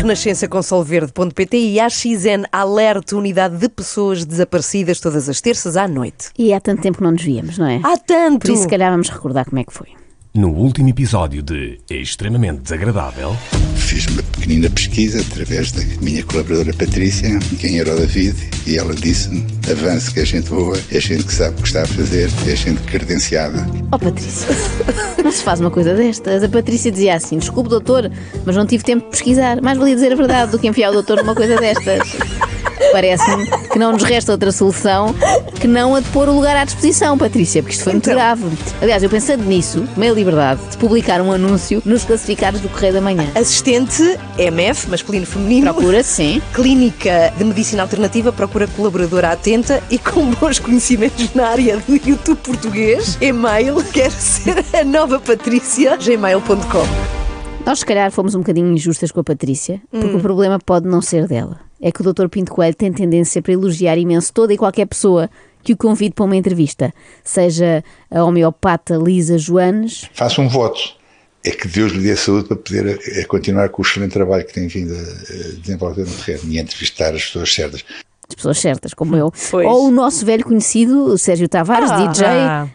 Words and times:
Renascença 0.00 0.48
com 0.48 0.62
Solverde.pt 0.62 1.58
e 1.58 1.78
AXN 1.78 2.46
Alerta 2.50 3.14
Unidade 3.14 3.58
de 3.58 3.68
Pessoas 3.68 4.24
Desaparecidas 4.24 4.98
todas 4.98 5.28
as 5.28 5.42
terças 5.42 5.76
à 5.76 5.86
noite. 5.86 6.30
E 6.38 6.54
há 6.54 6.60
tanto 6.60 6.80
tempo 6.80 6.96
que 6.96 7.04
não 7.04 7.10
nos 7.10 7.22
víamos, 7.22 7.58
não 7.58 7.66
é? 7.66 7.82
Há 7.84 7.98
tanto! 7.98 8.46
Por 8.46 8.50
isso, 8.50 8.62
se 8.62 8.68
calhar, 8.68 8.90
vamos 8.90 9.10
recordar 9.10 9.44
como 9.44 9.60
é 9.60 9.64
que 9.64 9.74
foi. 9.74 9.99
No 10.32 10.50
último 10.50 10.88
episódio 10.88 11.42
de 11.42 11.80
É 11.90 11.96
Extremamente 11.96 12.60
Desagradável, 12.60 13.36
Fiz 13.74 14.06
uma 14.06 14.22
pequenina 14.22 14.70
pesquisa 14.70 15.20
através 15.20 15.72
da 15.72 15.82
minha 16.00 16.22
colaboradora 16.22 16.72
Patrícia, 16.72 17.28
quem 17.58 17.80
era 17.80 17.92
o 17.92 17.98
David, 17.98 18.36
e 18.64 18.78
ela 18.78 18.94
disse-me: 18.94 19.44
avance 19.68 20.14
que 20.14 20.20
é 20.20 20.24
gente 20.24 20.48
boa, 20.48 20.78
é 20.92 21.00
gente 21.00 21.24
que 21.24 21.34
sabe 21.34 21.58
o 21.58 21.62
que 21.62 21.66
está 21.66 21.82
a 21.82 21.86
fazer, 21.86 22.30
é 22.46 22.54
gente 22.54 22.80
credenciada. 22.82 23.66
Oh, 23.90 23.98
Patrícia, 23.98 24.46
não 25.24 25.32
se 25.32 25.42
faz 25.42 25.58
uma 25.58 25.72
coisa 25.72 25.92
destas. 25.94 26.44
A 26.44 26.48
Patrícia 26.48 26.92
dizia 26.92 27.16
assim: 27.16 27.38
desculpe, 27.38 27.68
doutor, 27.68 28.08
mas 28.46 28.54
não 28.54 28.64
tive 28.64 28.84
tempo 28.84 29.06
de 29.06 29.10
pesquisar. 29.10 29.60
Mais 29.60 29.76
valia 29.76 29.96
dizer 29.96 30.12
a 30.12 30.16
verdade 30.16 30.52
do 30.52 30.58
que 30.60 30.68
enfiar 30.68 30.90
o 30.90 30.92
doutor 30.92 31.16
numa 31.16 31.34
coisa 31.34 31.56
destas. 31.56 32.08
Parece-me 32.92 33.46
que 33.68 33.78
não 33.78 33.92
nos 33.92 34.02
resta 34.02 34.32
outra 34.32 34.50
solução 34.52 35.14
que 35.60 35.66
não 35.68 35.94
a 35.94 36.00
de 36.00 36.08
pôr 36.08 36.28
o 36.28 36.32
lugar 36.34 36.56
à 36.56 36.64
disposição, 36.64 37.16
Patrícia, 37.18 37.62
porque 37.62 37.74
isto 37.74 37.84
foi 37.84 37.92
muito 37.92 38.04
Então. 38.08 38.14
grave. 38.14 38.44
Aliás, 38.80 39.02
eu 39.02 39.10
pensando 39.10 39.44
nisso, 39.44 39.86
tomei 39.94 40.08
a 40.10 40.12
liberdade 40.12 40.60
de 40.70 40.76
publicar 40.78 41.20
um 41.20 41.30
anúncio 41.32 41.82
nos 41.84 42.04
classificados 42.04 42.60
do 42.60 42.68
Correio 42.68 42.94
da 42.94 43.00
Manhã. 43.00 43.26
Assistente 43.34 44.18
MF, 44.38 44.88
masculino 44.90 45.26
feminino. 45.26 45.72
Procura, 45.74 46.02
sim. 46.02 46.40
Clínica 46.54 47.32
de 47.36 47.44
Medicina 47.44 47.82
Alternativa 47.82 48.32
procura 48.32 48.66
colaboradora 48.68 49.30
atenta 49.32 49.82
e 49.90 49.98
com 49.98 50.30
bons 50.30 50.58
conhecimentos 50.58 51.32
na 51.34 51.48
área 51.48 51.76
do 51.78 51.94
YouTube 51.94 52.38
português. 52.42 53.18
E-mail, 53.20 53.82
quer 53.92 54.10
ser 54.10 54.64
a 54.72 54.82
nova 54.84 55.20
Patrícia, 55.20 55.96
gmail.com. 55.96 56.86
Nós, 57.66 57.80
se 57.80 57.86
calhar, 57.86 58.10
fomos 58.10 58.34
um 58.34 58.38
bocadinho 58.38 58.72
injustas 58.72 59.12
com 59.12 59.20
a 59.20 59.24
Patrícia, 59.24 59.80
porque 59.90 60.06
Hum. 60.06 60.16
o 60.16 60.20
problema 60.20 60.58
pode 60.58 60.88
não 60.88 61.02
ser 61.02 61.26
dela. 61.28 61.60
É 61.82 61.90
que 61.90 62.02
o 62.02 62.12
Dr. 62.12 62.28
Pinto 62.28 62.52
Coelho 62.52 62.74
tem 62.74 62.92
tendência 62.92 63.40
para 63.40 63.52
elogiar 63.52 63.96
imenso 63.96 64.32
toda 64.32 64.52
e 64.52 64.58
qualquer 64.58 64.86
pessoa 64.86 65.30
que 65.62 65.72
o 65.72 65.76
convide 65.76 66.14
para 66.14 66.24
uma 66.24 66.36
entrevista, 66.36 66.92
seja 67.22 67.84
a 68.10 68.24
homeopata 68.24 68.96
Lisa 68.96 69.36
Joanes, 69.38 70.08
Faça 70.14 70.40
um 70.40 70.48
voto. 70.48 70.80
É 71.44 71.50
que 71.50 71.66
Deus 71.68 71.92
lhe 71.92 72.02
dê 72.02 72.14
saúde 72.16 72.48
para 72.48 72.56
poder 72.56 72.98
eh, 73.02 73.24
continuar 73.24 73.68
com 73.70 73.80
o 73.82 73.84
excelente 73.84 74.12
trabalho 74.12 74.44
que 74.46 74.52
tem 74.52 74.66
vindo 74.68 74.92
a 74.94 74.98
eh, 74.98 75.52
desenvolver 75.60 76.02
no 76.06 76.14
terreno 76.24 76.52
e 76.52 76.58
entrevistar 76.58 77.14
as 77.14 77.24
pessoas 77.24 77.54
certas. 77.54 77.84
as 78.28 78.34
pessoas 78.34 78.58
certas, 78.60 78.92
como 78.94 79.16
eu, 79.16 79.32
Pois. 79.50 79.66
ou 79.66 79.88
o 79.88 79.90
nosso 79.90 80.24
velho 80.24 80.44
conhecido, 80.44 81.04
o 81.04 81.18
Sérgio 81.18 81.48
Tavares, 81.48 81.90
Ah. 81.90 82.06
DJ, 82.06 82.26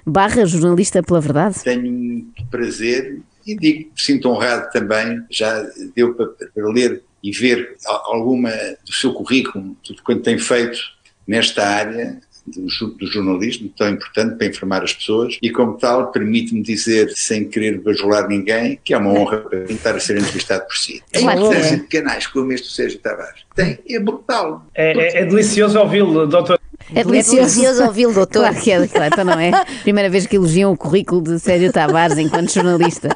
barra 0.05 0.45
jornalista 0.45 1.01
pela 1.03 1.21
verdade. 1.21 1.59
tenho 1.63 1.83
muito 1.91 2.45
prazer 2.49 3.19
e 3.45 3.55
digo, 3.55 3.89
sinto 3.95 4.29
honrado 4.29 4.69
também, 4.71 5.21
já 5.29 5.63
deu 5.95 6.13
para, 6.15 6.25
para 6.27 6.67
ler 6.69 7.03
e 7.25 7.31
ver 7.31 7.75
alguma 8.05 8.51
do 8.85 8.93
seu 8.93 9.11
currículo, 9.13 9.75
tudo 9.83 10.03
quanto 10.03 10.21
tem 10.21 10.37
feito 10.37 10.79
nesta 11.27 11.65
área 11.65 12.21
do, 12.45 13.07
jornalismo, 13.07 13.73
tão 13.75 13.89
importante 13.89 14.37
para 14.37 14.45
informar 14.45 14.83
as 14.83 14.93
pessoas, 14.93 15.37
e 15.41 15.49
como 15.49 15.77
tal, 15.77 16.11
permite-me 16.11 16.61
dizer, 16.61 17.11
sem 17.15 17.49
querer 17.49 17.81
bajular 17.81 18.27
ninguém, 18.27 18.79
que 18.83 18.93
é 18.93 18.97
uma 18.97 19.11
honra 19.11 19.39
para 19.39 19.59
mim 19.61 19.73
estar 19.73 19.95
a 19.95 19.99
ser 19.99 20.17
entrevistado 20.17 20.65
por 20.67 20.77
si. 20.77 21.01
A 21.15 21.19
Claro 21.19 21.39
importância 21.39 21.73
é. 21.73 21.77
de 21.77 21.87
canais 21.87 22.27
como 22.27 22.51
este 22.51 22.67
do 22.67 22.73
Sérgio 22.73 22.99
Tavares 22.99 23.44
tem, 23.55 23.79
é 23.89 23.99
brutal. 23.99 24.65
É, 24.75 24.91
é- 24.91 25.21
é 25.21 25.25
delicioso 25.25 25.79
ouvi-lo, 25.79 26.27
doutor. 26.27 26.59
É 26.93 27.03
delicioso 27.03 27.83
ouvi-lo, 27.83 28.13
doutor. 28.13 28.41
Claro 28.41 28.55
que 28.61 28.71
é, 28.71 28.87
claro, 28.87 29.09
então 29.13 29.25
não 29.25 29.39
é? 29.39 29.51
Primeira 29.81 30.09
vez 30.09 30.27
que 30.27 30.35
elogiam 30.35 30.71
o 30.71 30.77
currículo 30.77 31.21
de 31.21 31.39
Sérgio 31.39 31.71
Tavares 31.71 32.17
enquanto 32.17 32.53
jornalista. 32.53 33.09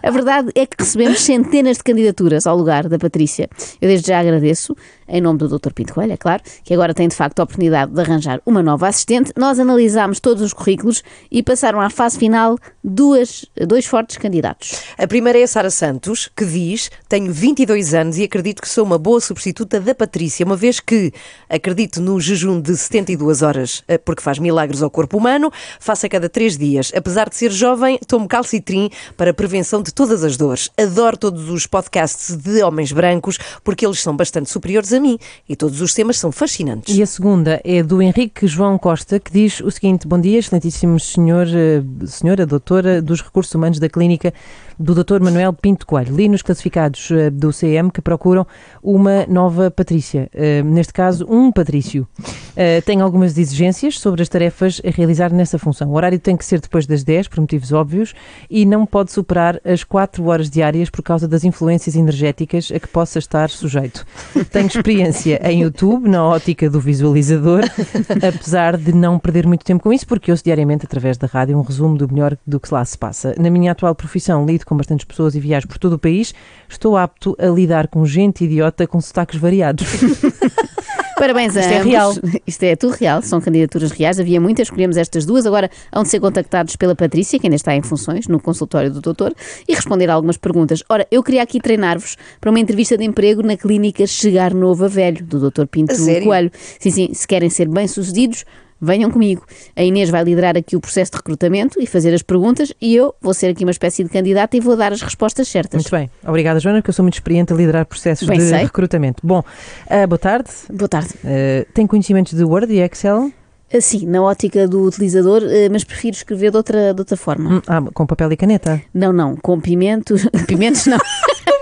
A 0.00 0.10
verdade 0.10 0.50
é 0.54 0.64
que 0.64 0.76
recebemos 0.78 1.20
centenas 1.22 1.78
de 1.78 1.82
candidaturas 1.82 2.46
ao 2.46 2.56
lugar 2.56 2.88
da 2.88 2.98
Patrícia. 2.98 3.48
Eu 3.80 3.88
desde 3.88 4.06
já 4.08 4.20
agradeço, 4.20 4.76
em 5.08 5.20
nome 5.20 5.40
do 5.40 5.48
Dr. 5.48 5.72
Pinto 5.72 5.94
Coelho, 5.94 6.12
é 6.12 6.16
claro, 6.16 6.40
que 6.62 6.72
agora 6.72 6.94
tem 6.94 7.08
de 7.08 7.16
facto 7.16 7.40
a 7.40 7.42
oportunidade 7.42 7.90
de 7.92 8.00
arranjar 8.00 8.40
uma 8.46 8.62
nova 8.62 8.86
assistente. 8.86 9.32
Nós 9.36 9.58
analisámos 9.58 10.20
todos 10.20 10.42
os 10.42 10.52
currículos 10.52 11.02
e 11.28 11.42
passaram 11.42 11.80
à 11.80 11.90
fase 11.90 12.18
final 12.18 12.56
duas, 12.84 13.44
dois 13.66 13.86
fortes 13.86 14.16
candidatos. 14.16 14.84
A 14.96 15.06
primeira 15.08 15.40
é 15.40 15.42
a 15.42 15.48
Sara 15.48 15.70
Santos, 15.70 16.30
que 16.36 16.44
diz: 16.44 16.90
Tenho 17.08 17.32
22 17.32 17.92
anos 17.92 18.18
e 18.18 18.22
acredito 18.24 18.62
que 18.62 18.68
sou 18.68 18.84
uma 18.84 18.98
boa 18.98 19.20
substituta 19.20 19.80
da 19.86 19.94
Patrícia, 19.94 20.44
uma 20.44 20.56
vez 20.56 20.80
que 20.80 21.12
acredito 21.48 22.00
no 22.00 22.20
jejum 22.20 22.60
de 22.60 22.76
72 22.76 23.40
horas, 23.40 23.82
eh, 23.88 23.96
porque 23.96 24.22
faz 24.22 24.38
milagres 24.38 24.82
ao 24.82 24.90
corpo 24.90 25.16
humano, 25.16 25.50
faço 25.80 26.04
a 26.04 26.08
cada 26.08 26.28
3 26.28 26.58
dias. 26.58 26.92
Apesar 26.94 27.28
de 27.28 27.36
ser 27.36 27.50
jovem, 27.50 27.98
tomo 28.06 28.28
calcitrim 28.28 28.90
para 29.16 29.32
prevenção 29.32 29.80
de 29.80 29.94
todas 29.94 30.24
as 30.24 30.36
dores. 30.36 30.70
Adoro 30.76 31.16
todos 31.16 31.48
os 31.48 31.66
podcasts 31.66 32.36
de 32.36 32.62
homens 32.62 32.92
brancos, 32.92 33.38
porque 33.62 33.86
eles 33.86 34.00
são 34.00 34.16
bastante 34.16 34.50
superiores 34.50 34.92
a 34.92 35.00
mim 35.00 35.18
e 35.48 35.54
todos 35.54 35.80
os 35.80 35.94
temas 35.94 36.18
são 36.18 36.32
fascinantes. 36.32 36.96
E 36.96 37.02
a 37.02 37.06
segunda 37.06 37.60
é 37.64 37.82
do 37.82 38.02
Henrique 38.02 38.46
João 38.46 38.76
Costa, 38.76 39.20
que 39.20 39.30
diz 39.30 39.60
o 39.60 39.70
seguinte: 39.70 40.06
Bom 40.06 40.20
dia, 40.20 40.38
excelentíssimo 40.38 40.98
senhor, 40.98 41.46
eh, 41.46 41.82
senhora 42.06 42.44
doutora 42.44 43.00
dos 43.00 43.22
recursos 43.22 43.54
humanos 43.54 43.78
da 43.78 43.88
clínica 43.88 44.34
do 44.78 44.94
Dr. 44.94 45.20
Manuel 45.20 45.52
Pinto 45.52 45.86
Coelho. 45.86 46.14
Li 46.14 46.28
nos 46.28 46.42
classificados 46.42 47.10
eh, 47.10 47.30
do 47.30 47.50
CM 47.52 47.90
que 47.90 48.02
procuram 48.02 48.46
uma 48.82 49.26
nova 49.26 49.70
Patrícia, 49.76 50.28
eh, 50.32 50.62
neste 50.62 50.92
caso, 50.92 51.26
um 51.28 51.52
Patrício. 51.52 52.08
Eh, 52.56 52.80
Tem 52.80 53.00
algumas 53.02 53.36
exigências 53.36 54.00
sobre 54.00 54.22
as 54.22 54.28
tarefas 54.28 54.80
a 54.84 54.90
realizar 54.90 55.32
nessa 55.32 55.58
função. 55.58 55.90
O 55.90 55.94
horário 55.94 56.18
tem 56.18 56.36
que 56.36 56.44
ser 56.44 56.60
depois 56.60 56.86
das 56.86 57.04
10, 57.04 57.28
por 57.28 57.40
motivos 57.40 57.70
óbvios, 57.72 58.14
e 58.48 58.64
não 58.64 58.86
pode 58.86 59.12
superar 59.12 59.60
as 59.64 59.84
4 59.84 60.24
horas 60.26 60.48
diárias 60.48 60.88
por 60.88 61.02
causa 61.02 61.28
das 61.28 61.44
influências 61.44 61.94
energéticas 61.94 62.72
a 62.74 62.80
que 62.80 62.88
possa 62.88 63.18
estar 63.18 63.50
sujeito. 63.50 64.06
Tenho 64.50 64.66
experiência 64.66 65.38
em 65.44 65.62
YouTube, 65.62 66.08
na 66.08 66.24
ótica 66.24 66.70
do 66.70 66.80
visualizador, 66.80 67.60
apesar 68.26 68.78
de 68.78 68.92
não 68.92 69.18
perder 69.18 69.46
muito 69.46 69.64
tempo 69.64 69.82
com 69.82 69.92
isso, 69.92 70.06
porque 70.06 70.30
ouço 70.30 70.42
diariamente 70.42 70.86
através 70.86 71.18
da 71.18 71.26
rádio 71.26 71.58
um 71.58 71.62
resumo 71.62 71.98
do 71.98 72.08
melhor 72.10 72.36
do 72.46 72.58
que 72.58 72.72
lá 72.72 72.82
se 72.84 72.96
passa. 72.96 73.34
Na 73.38 73.50
minha 73.50 73.72
atual 73.72 73.94
profissão, 73.94 74.46
lido 74.46 74.64
com 74.64 74.76
bastantes 74.76 75.04
pessoas 75.04 75.34
e 75.34 75.40
viajo 75.40 75.68
por 75.68 75.76
todo 75.76 75.94
o 75.94 75.98
país, 75.98 76.34
estou 76.68 76.96
apto 76.96 77.36
a 77.38 77.46
lidar 77.46 77.88
com 77.88 78.06
gente 78.06 78.44
idiota 78.44 78.86
com 78.86 79.00
sotaques 79.00 79.38
variados. 79.38 79.65
Parabéns 81.18 81.56
a 81.56 81.60
Isto 81.60 81.72
é 81.72 81.76
ambos. 81.78 81.90
real. 81.90 82.14
Isto 82.46 82.62
é 82.64 82.76
tudo 82.76 82.92
real, 82.92 83.22
são 83.22 83.40
candidaturas 83.40 83.90
reais. 83.90 84.20
Havia 84.20 84.38
muitas, 84.38 84.66
escolhemos 84.66 84.98
estas 84.98 85.24
duas. 85.24 85.46
Agora 85.46 85.70
hão 85.90 86.02
de 86.02 86.10
ser 86.10 86.20
contactados 86.20 86.76
pela 86.76 86.94
Patrícia, 86.94 87.38
que 87.38 87.46
ainda 87.46 87.56
está 87.56 87.74
em 87.74 87.80
funções, 87.80 88.28
no 88.28 88.38
consultório 88.38 88.90
do 88.92 89.00
doutor, 89.00 89.34
e 89.66 89.74
responder 89.74 90.10
a 90.10 90.14
algumas 90.14 90.36
perguntas. 90.36 90.82
Ora, 90.90 91.06
eu 91.10 91.22
queria 91.22 91.42
aqui 91.42 91.58
treinar-vos 91.58 92.18
para 92.38 92.50
uma 92.50 92.60
entrevista 92.60 92.98
de 92.98 93.04
emprego 93.04 93.42
na 93.42 93.56
clínica 93.56 94.06
Chegar 94.06 94.52
Novo 94.52 94.84
a 94.84 94.88
Velho, 94.88 95.24
do 95.24 95.40
doutor 95.40 95.66
Pinto? 95.66 95.94
Coelho. 96.22 96.50
Sim, 96.78 96.90
sim, 96.90 97.14
se 97.14 97.26
querem 97.26 97.48
ser 97.48 97.66
bem-sucedidos, 97.68 98.44
venham 98.80 99.10
comigo. 99.10 99.44
A 99.74 99.82
Inês 99.82 100.10
vai 100.10 100.22
liderar 100.24 100.56
aqui 100.56 100.76
o 100.76 100.80
processo 100.80 101.12
de 101.12 101.16
recrutamento 101.18 101.80
e 101.80 101.86
fazer 101.86 102.12
as 102.14 102.22
perguntas, 102.22 102.72
e 102.80 102.94
eu 102.94 103.14
vou 103.20 103.32
ser 103.34 103.48
aqui 103.48 103.64
uma 103.64 103.70
espécie 103.70 104.02
de 104.04 104.10
candidata 104.10 104.56
e 104.56 104.60
vou 104.60 104.76
dar 104.76 104.92
as 104.92 105.02
respostas 105.02 105.48
certas. 105.48 105.82
Muito 105.82 105.90
bem. 105.90 106.10
Obrigada, 106.26 106.60
Joana, 106.60 106.78
porque 106.80 106.90
eu 106.90 106.94
sou 106.94 107.02
muito 107.02 107.14
experiente 107.14 107.52
a 107.52 107.56
liderar 107.56 107.86
processos 107.86 108.26
Bem 108.28 108.38
de 108.38 108.44
sei. 108.46 108.58
recrutamento. 108.64 109.20
Bom, 109.26 109.42
ah, 109.88 110.06
boa 110.06 110.18
tarde. 110.18 110.50
Boa 110.72 110.88
tarde. 110.88 111.10
Ah, 111.24 111.66
tem 111.74 111.86
conhecimentos 111.86 112.32
de 112.34 112.44
Word 112.44 112.72
e 112.72 112.80
Excel? 112.80 113.30
Assim, 113.74 114.06
na 114.06 114.22
ótica 114.22 114.68
do 114.68 114.84
utilizador, 114.84 115.42
mas 115.72 115.82
prefiro 115.82 116.14
escrever 116.16 116.52
de 116.52 116.56
outra, 116.56 116.94
de 116.94 117.00
outra 117.00 117.16
forma. 117.16 117.56
Hum, 117.56 117.62
Ah, 117.66 117.82
com 117.92 118.06
papel 118.06 118.30
e 118.32 118.36
caneta? 118.36 118.80
Não, 118.94 119.12
não, 119.12 119.34
com 119.36 119.60
pimentos. 119.60 120.24
Pimentos 120.46 120.86
não. 120.86 120.98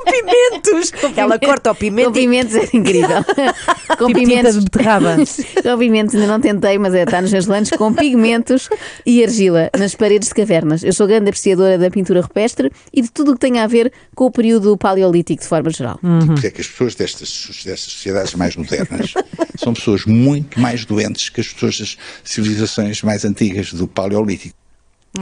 Pimentos! 0.05 0.93
Ela 1.17 1.39
corta 1.39 1.73
o 1.73 1.75
pimento 1.75 2.07
Com 2.09 2.13
pimentos 2.13 2.55
é 2.55 2.69
incrível. 2.75 3.25
com 4.07 4.19
Tipo 4.19 4.31
tinta 4.31 4.53
de 4.53 4.61
beterraba. 4.61 5.17
com 5.63 5.79
pimentos, 5.79 6.15
ainda 6.15 6.27
não 6.27 6.41
tentei, 6.41 6.79
mas 6.79 6.95
é, 6.95 7.03
está 7.03 7.21
nos 7.21 7.33
meus 7.33 7.47
planos, 7.47 7.71
com 7.71 7.93
pigmentos 7.93 8.69
e 9.05 9.23
argila 9.23 9.71
nas 9.79 9.95
paredes 9.95 10.29
de 10.29 10.35
cavernas. 10.35 10.83
Eu 10.83 10.93
sou 10.93 11.07
grande 11.07 11.29
apreciadora 11.29 11.79
da 11.79 11.91
pintura 11.91 12.21
rupestre 12.21 12.71
e 12.93 13.03
de 13.03 13.11
tudo 13.11 13.33
o 13.33 13.35
que 13.35 13.41
tem 13.41 13.59
a 13.59 13.67
ver 13.67 13.93
com 14.15 14.27
o 14.27 14.31
período 14.31 14.77
paleolítico 14.77 15.43
de 15.43 15.49
forma 15.49 15.71
geral. 15.71 15.99
Porque 16.27 16.47
é 16.47 16.51
que 16.51 16.61
as 16.61 16.67
pessoas 16.67 16.95
destas, 16.95 17.63
destas 17.65 17.93
sociedades 17.93 18.35
mais 18.35 18.57
modernas 18.57 19.15
são 19.57 19.75
pessoas 19.75 20.05
muito 20.05 20.61
mais 20.61 20.85
doentes 20.85 21.29
que 21.29 21.41
as 21.41 21.49
pessoas 21.49 21.79
das 21.79 21.97
civilizações 22.23 23.03
mais 23.03 23.25
antigas 23.25 23.73
do 23.73 23.87
Paleolítico. 23.87 24.64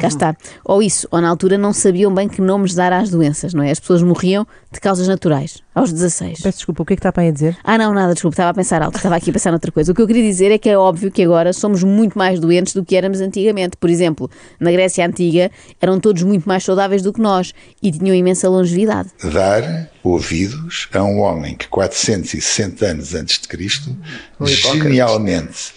Cá 0.01 0.09
está. 0.09 0.37
Ou 0.65 0.83
isso, 0.83 1.07
ou 1.11 1.21
na 1.21 1.29
altura 1.29 1.59
não 1.59 1.73
sabiam 1.73 2.13
bem 2.13 2.27
que 2.27 2.41
nomes 2.41 2.75
dar 2.75 2.93
às 2.93 3.11
doenças, 3.11 3.53
não 3.53 3.63
é? 3.63 3.71
As 3.71 3.79
pessoas 3.79 4.03
morriam 4.03 4.47
de 4.73 4.81
causas 4.81 5.07
naturais, 5.07 5.59
aos 5.75 5.93
16. 5.93 6.41
Peço 6.41 6.59
desculpa, 6.59 6.83
o 6.83 6.87
que 6.87 6.95
é 6.95 6.97
que 6.97 7.01
está 7.01 7.13
para 7.13 7.25
aí 7.25 7.29
a 7.29 7.33
dizer? 7.33 7.59
Ah, 7.63 7.77
não, 7.77 7.93
nada, 7.93 8.15
desculpa, 8.15 8.33
estava 8.33 8.51
a 8.51 8.55
pensar 8.55 8.81
alto, 8.81 8.97
estava 8.97 9.17
aqui 9.17 9.29
a 9.29 9.33
pensar 9.35 9.51
noutra 9.51 9.71
coisa. 9.71 9.93
O 9.93 9.95
que 9.95 10.01
eu 10.01 10.07
queria 10.07 10.23
dizer 10.23 10.51
é 10.51 10.57
que 10.57 10.71
é 10.71 10.79
óbvio 10.79 11.11
que 11.11 11.23
agora 11.23 11.53
somos 11.53 11.85
muito 11.85 12.17
mais 12.17 12.41
doentes 12.41 12.73
do 12.73 12.83
que 12.83 12.97
éramos 12.97 13.21
antigamente. 13.21 13.77
Por 13.77 13.91
exemplo, 13.91 14.31
na 14.59 14.73
Grécia 14.73 15.07
Antiga 15.07 15.51
eram 15.81 16.01
todos 16.01 16.23
muito 16.23 16.49
mais 16.49 16.65
saudáveis 16.65 17.03
do 17.03 17.13
que 17.13 17.21
nós 17.21 17.53
e 17.83 17.93
tinham 17.93 18.17
imensa 18.17 18.49
longevidade. 18.49 19.11
Dar 19.31 19.91
ouvidos 20.03 20.89
a 20.95 21.03
um 21.03 21.21
homem 21.21 21.55
que 21.55 21.69
460 21.69 22.87
anos 22.87 23.15
antes 23.15 23.39
de 23.39 23.47
Cristo 23.47 23.95
genialmente 24.43 25.75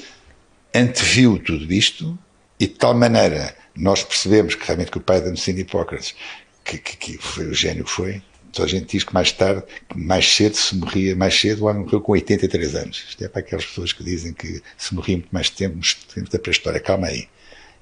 anteviu 0.74 1.38
tudo 1.38 1.72
isto 1.72 2.18
e 2.58 2.68
de 2.68 2.74
tal 2.74 2.94
maneira 2.94 3.54
nós 3.76 4.04
percebemos 4.04 4.56
que 4.56 4.66
realmente 4.66 4.92
que 4.92 4.98
o 4.98 5.02
pai 5.02 5.20
da 5.20 5.28
medicina 5.28 5.60
Hipócrates 5.60 6.16
que, 6.64 6.78
que, 6.78 6.98
que 6.98 7.18
foi 7.18 7.46
o 7.48 7.54
gênio 7.54 7.84
que 7.84 7.92
foi 7.92 8.22
Toda 8.56 8.70
a 8.70 8.72
gente 8.72 8.86
diz 8.86 9.04
que 9.04 9.14
mais 9.14 9.34
tarde, 9.34 9.64
mais 9.94 10.34
cedo 10.34 10.56
se 10.56 10.78
morria, 10.78 11.14
mais 11.14 11.38
cedo 11.38 11.64
o 11.64 11.66
homem 11.68 11.84
morreu 11.84 12.00
com 12.00 12.14
83 12.14 12.76
anos. 12.76 13.06
Isto 13.10 13.26
é 13.26 13.28
para 13.28 13.42
aquelas 13.42 13.66
pessoas 13.66 13.92
que 13.92 14.02
dizem 14.02 14.32
que 14.32 14.64
se 14.78 14.96
morria 14.96 15.18
muito 15.18 15.30
mais 15.30 15.50
tempo, 15.50 15.76
nos 15.76 15.94
tempos 15.94 16.30
da 16.30 16.40
pré-história. 16.40 16.80
Calma 16.80 17.08
aí. 17.08 17.28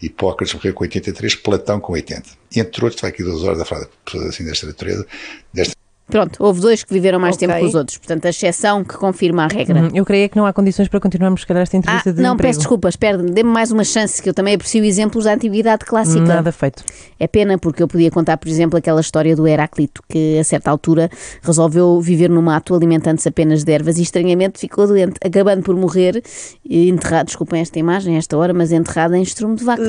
Hipócrates 0.02 0.56
morreu 0.56 0.74
com 0.74 0.84
83, 0.84 1.36
Platão 1.36 1.80
com 1.80 1.94
80. 1.94 2.28
Entre 2.56 2.84
outros, 2.84 3.00
vai 3.00 3.12
aqui 3.12 3.22
duas 3.22 3.44
horas 3.44 3.62
a 3.62 3.66
falar 3.66 3.84
de 3.84 3.92
pessoas 4.04 4.30
assim 4.30 4.44
desta 4.46 4.66
natureza, 4.66 5.06
desta 5.54 5.73
Pronto, 6.10 6.44
houve 6.44 6.60
dois 6.60 6.84
que 6.84 6.94
viveram 6.94 7.18
mais 7.20 7.36
Ok. 7.36 7.48
tempo 7.48 7.60
que 7.60 7.66
os 7.66 7.76
outros. 7.76 7.98
Portanto, 7.98 8.26
a 8.26 8.30
exceção 8.30 8.84
que 8.84 8.96
confirma 8.98 9.46
a 9.46 9.48
regra. 9.48 9.82
Hum, 9.84 9.90
Eu 9.94 10.04
creio 10.06 10.30
que 10.30 10.36
não 10.38 10.46
há 10.46 10.52
condições 10.54 10.88
para 10.88 11.00
continuarmos, 11.00 11.42
se 11.42 11.48
calhar, 11.48 11.64
esta 11.64 11.78
Ah, 11.78 11.80
entrevista 11.80 12.14
de 12.14 12.22
não, 12.22 12.34
emprego. 12.34 12.50
peço 12.50 12.60
desculpa, 12.60 12.90
espera, 12.90 13.18
dê-me 13.18 13.50
mais 13.50 13.72
uma 13.72 13.84
chance, 13.84 14.22
que 14.22 14.30
eu 14.30 14.34
também 14.34 14.54
aprecio 14.56 14.84
exemplos 14.84 15.24
da 15.26 15.34
antiguidade 15.34 15.86
clássica. 15.86 16.20
Nada 16.26 16.52
feito. 16.52 16.84
É 17.20 17.28
pena 17.28 17.58
porque 17.58 17.82
eu 17.82 17.88
podia 17.88 18.12
contar, 18.12 18.38
por 18.38 18.48
exemplo, 18.50 18.78
aquela 18.78 19.00
história 19.02 19.36
do 19.36 19.48
Heráclito, 19.48 20.02
que 20.10 20.38
a 20.38 20.44
certa 20.44 20.70
altura 20.70 21.10
resolveu 21.42 22.00
viver 22.02 22.30
no 22.30 22.42
mato 22.42 22.76
alimentando-se 22.76 23.28
apenas 23.30 23.64
de 23.64 23.72
ervas 23.72 23.98
e 23.98 24.02
estranhamente 24.04 24.60
ficou 24.60 24.86
doente, 24.86 25.16
acabando 25.24 25.64
por 25.64 25.76
morrer 25.76 26.22
enterrado, 26.70 27.28
desculpem 27.28 27.62
esta 27.62 27.80
imagem, 27.80 28.18
esta 28.18 28.38
hora, 28.38 28.54
mas 28.54 28.72
enterrado 28.72 29.16
em 29.16 29.22
estrume 29.22 29.56
de 29.56 29.64
vaca, 29.64 29.84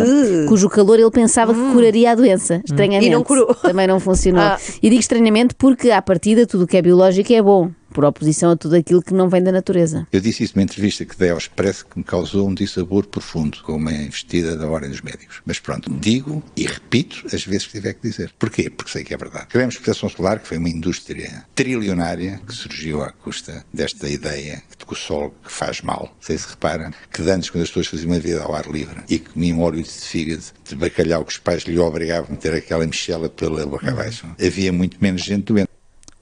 cujo 0.49 0.69
calor 0.69 0.99
ele 0.99 1.11
pensava 1.11 1.53
que 1.53 1.73
curaria 1.73 2.13
a 2.13 2.15
doença. 2.15 2.61
Estranhamente. 2.65 3.07
E 3.07 3.11
não 3.11 3.23
curou. 3.25 3.55
Também 3.55 3.87
não 3.87 3.99
funcionou. 4.01 4.35
Ah. 4.45 4.59
E 4.83 4.91
digo 4.91 5.01
estranhamente 5.01 5.55
porque, 5.55 5.91
à 5.91 6.03
partida, 6.05 6.47
tudo 6.47 6.65
o 6.65 6.67
que 6.67 6.77
é 6.77 6.83
biológico 6.83 7.33
é 7.33 7.43
bom, 7.43 7.73
por 7.95 8.05
oposição 8.05 8.51
a 8.51 8.57
tudo 8.57 8.75
aquilo 8.75 9.01
que 9.01 9.15
não 9.15 9.29
vem 9.29 9.43
da 9.43 9.53
natureza. 9.53 10.07
Eu 10.13 10.21
disse 10.21 10.43
isso 10.43 10.55
numa 10.57 10.65
entrevista 10.65 11.05
que 11.05 11.17
dei 11.17 11.31
ao 11.31 11.39
Expresso 11.39 11.87
que 11.87 11.99
me 11.99 12.05
causou 12.05 12.49
um 12.49 12.55
dissabor 12.55 13.07
profundo 13.07 13.59
com 13.63 13.77
uma 13.77 13.93
investida 13.93 14.57
da 14.57 14.69
Ordem 14.69 14.91
dos 14.91 15.01
Médicos. 15.01 15.41
Mas 15.47 15.59
pronto, 15.59 15.91
digo 15.91 16.43
e 16.57 16.67
repito 16.67 17.25
as 17.33 17.45
vezes 17.45 17.67
que 17.67 17.73
tiver 17.73 17.95
que 17.95 18.09
dizer. 18.09 18.33
Porquê? 18.39 18.69
Porque 18.69 18.91
sei 18.91 19.05
que 19.05 19.15
é 19.15 19.17
verdade. 19.17 19.47
Tivemos 19.49 19.77
proteção 19.77 20.09
solar, 20.09 20.41
que 20.41 20.49
foi 20.49 20.59
uma 20.59 20.69
indústria 20.69 21.45
trilionária 21.55 22.41
que 22.47 22.55
surgiu 22.55 23.03
à 23.03 23.11
custa 23.11 23.65
desta 23.73 24.09
ideia 24.09 24.63
de 24.77 24.85
que 24.85 24.93
o 24.93 24.97
sol 24.97 25.33
que 25.43 25.53
faz 25.53 25.81
mal. 25.81 26.15
Sei 26.21 26.37
se 26.37 26.49
repara 26.49 26.93
que 27.13 27.23
antes, 27.23 27.49
quando 27.49 27.63
as 27.63 27.69
pessoas 27.69 27.87
faziam 27.87 28.11
uma 28.11 28.19
vida 28.19 28.43
ao 28.43 28.55
ar 28.55 28.67
livre 28.67 29.03
e 29.09 29.21
comiam 29.21 29.61
óleo 29.61 29.83
de 29.83 29.89
fígado, 29.89 30.43
de 30.69 30.75
bacalhau 30.75 31.25
que 31.25 31.33
os 31.33 31.39
pais 31.39 31.63
lhe 31.63 31.79
obrigavam 31.79 32.29
a 32.29 32.33
meter 32.33 32.55
aquela 32.55 32.87
michela 32.87 33.29
pela 33.29 33.65
boca 33.65 33.91
abaixo, 33.91 34.27
havia 34.41 34.73
muito 34.73 34.97
menos 35.01 35.23
gente 35.23 35.45
doente. 35.45 35.74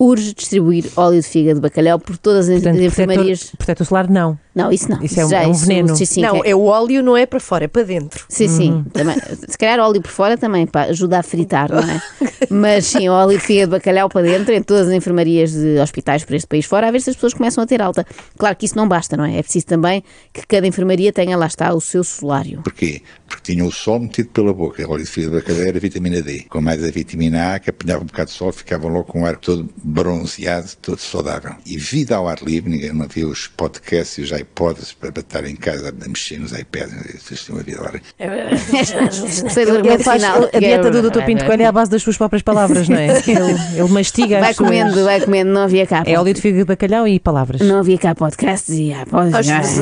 Urge 0.05 0.35
distribuir 0.35 0.87
óleo 0.97 1.21
de 1.21 1.27
fígado 1.29 1.57
de 1.57 1.61
bacalhau 1.63 1.99
por 1.99 2.17
todas 2.19 2.49
as 2.49 2.61
Portanto, 2.63 2.83
enfermarias. 2.83 3.39
protetor, 3.45 3.57
protetor 3.59 3.87
solar, 3.87 4.11
não. 4.11 4.39
Não, 4.55 4.71
isso 4.71 4.91
não. 4.91 5.03
Isso 5.03 5.19
é 5.19 5.25
um- 5.25 5.29
já 5.31 5.43
é 5.43 5.47
um 5.47 5.53
isso- 5.53 5.65
veneno. 5.67 5.97
Sim, 5.97 6.05
sim, 6.05 6.21
não, 6.21 6.45
é 6.45 6.55
o 6.55 6.65
óleo 6.65 7.03
não 7.03 7.17
é 7.17 7.25
para 7.25 7.41
fora, 7.41 7.65
é 7.65 7.69
para 7.69 7.85
dentro. 7.85 8.25
Sim, 8.29 8.49
sim. 8.49 8.85
Também, 8.93 9.17
se 9.49 9.57
calhar 9.57 9.79
óleo 9.79 10.03
por 10.03 10.11
fora 10.11 10.37
também 10.37 10.67
pá, 10.67 10.83
ajuda 10.83 11.21
a 11.21 11.23
fritar, 11.23 11.71
não 11.73 11.79
é? 11.79 12.03
Mas 12.51 12.87
sim, 12.87 13.09
óleo 13.09 13.39
de 13.39 13.45
fígado 13.45 13.71
de 13.73 13.79
bacalhau 13.79 14.09
para 14.11 14.23
dentro, 14.23 14.53
em 14.53 14.63
todas 14.63 14.89
as 14.89 14.93
enfermarias 14.93 15.53
de 15.53 15.79
hospitais 15.79 16.25
por 16.25 16.35
este 16.35 16.47
país 16.47 16.67
fora, 16.67 16.89
a 16.89 16.91
ver 16.91 17.01
se 17.01 17.09
as 17.11 17.17
pessoas 17.17 17.33
começam 17.33 17.63
a 17.65 17.67
ter 17.67 17.81
alta. 17.81 18.05
Claro 18.37 18.55
que 18.57 18.67
isso 18.67 18.77
não 18.77 18.87
basta, 18.89 19.17
não 19.17 19.25
é? 19.25 19.39
É 19.39 19.43
preciso 19.43 19.67
também 19.67 20.03
que 20.35 20.47
cada 20.47 20.67
enfermaria 20.67 21.13
tenha, 21.13 21.37
lá 21.37 21.47
está, 21.47 21.73
o 21.73 21.81
seu 21.81 22.03
solário. 22.05 22.61
Porquê? 22.63 23.01
Porque 23.27 23.53
tinha 23.55 23.65
o 23.65 23.73
sol 23.73 24.01
metido 24.01 24.29
pela 24.31 24.53
boca. 24.53 24.87
O 24.87 24.91
óleo 24.91 25.05
de 25.05 25.11
fígado 25.11 25.37
de 25.37 25.41
bacalhau 25.43 25.63
era 25.67 25.81
vitamina 25.81 26.21
D. 26.21 26.45
Com 26.51 26.61
mais 26.61 26.85
a 26.85 26.91
vitamina 26.91 27.55
A, 27.55 27.59
que 27.59 27.71
apanhava 27.71 28.03
um 28.03 28.07
bocado 28.07 28.29
de 28.31 28.37
sol, 28.37 28.53
ficavam 28.53 28.91
logo 28.91 29.05
com 29.05 29.23
o 29.23 29.27
ar 29.27 29.37
todo 29.37 29.67
bronzeado, 29.93 30.71
todo 30.81 30.99
saudável. 30.99 31.55
E 31.67 31.77
vida 31.77 32.17
ao 32.17 32.29
ar 32.29 32.39
livre, 32.43 32.71
ninguém 32.71 32.93
não 32.93 33.05
havia 33.05 33.27
os 33.29 33.47
podcasts 33.47 34.19
e 34.19 34.23
os 34.23 34.31
iPods 34.31 34.93
para 34.93 35.11
estar 35.21 35.45
em 35.45 35.55
casa 35.55 35.91
a 35.91 36.09
mexer 36.09 36.39
nos 36.39 36.53
iPads. 36.53 37.23
Vocês 37.23 37.45
tinham 37.45 37.59
uma 37.59 37.63
vida 37.63 37.79
ao 37.81 37.87
ar 37.87 37.95
livre. 37.95 38.09
Final. 40.03 40.49
a 40.53 40.59
dieta 40.59 40.91
do 40.91 41.11
Dr. 41.11 41.25
Pinto 41.25 41.45
Coelho 41.45 41.63
é 41.63 41.67
à 41.67 41.73
base 41.73 41.91
das 41.91 42.03
suas 42.03 42.17
próprias 42.17 42.43
palavras, 42.43 42.89
não 42.89 42.97
é? 42.97 43.23
Ele, 43.33 43.53
ele 43.77 43.89
mastiga 43.89 44.41
Vai 44.41 44.51
as 44.51 44.57
suas... 44.57 44.69
comendo, 44.69 45.05
vai 45.05 45.21
comendo, 45.21 45.51
não 45.53 45.63
havia 45.63 45.87
cá. 45.87 46.03
É 46.07 46.19
óleo 46.19 46.35
de 46.35 46.41
fígado 46.41 46.65
de 46.65 46.65
bacalhau 46.67 47.07
e 47.09 47.19
palavras. 47.19 47.61
Não 47.61 47.79
havia 47.79 47.99
cá 47.99 48.15
podcasts 48.15 48.75
e 48.77 48.93
há 48.93 49.07
podcasts. 49.07 49.81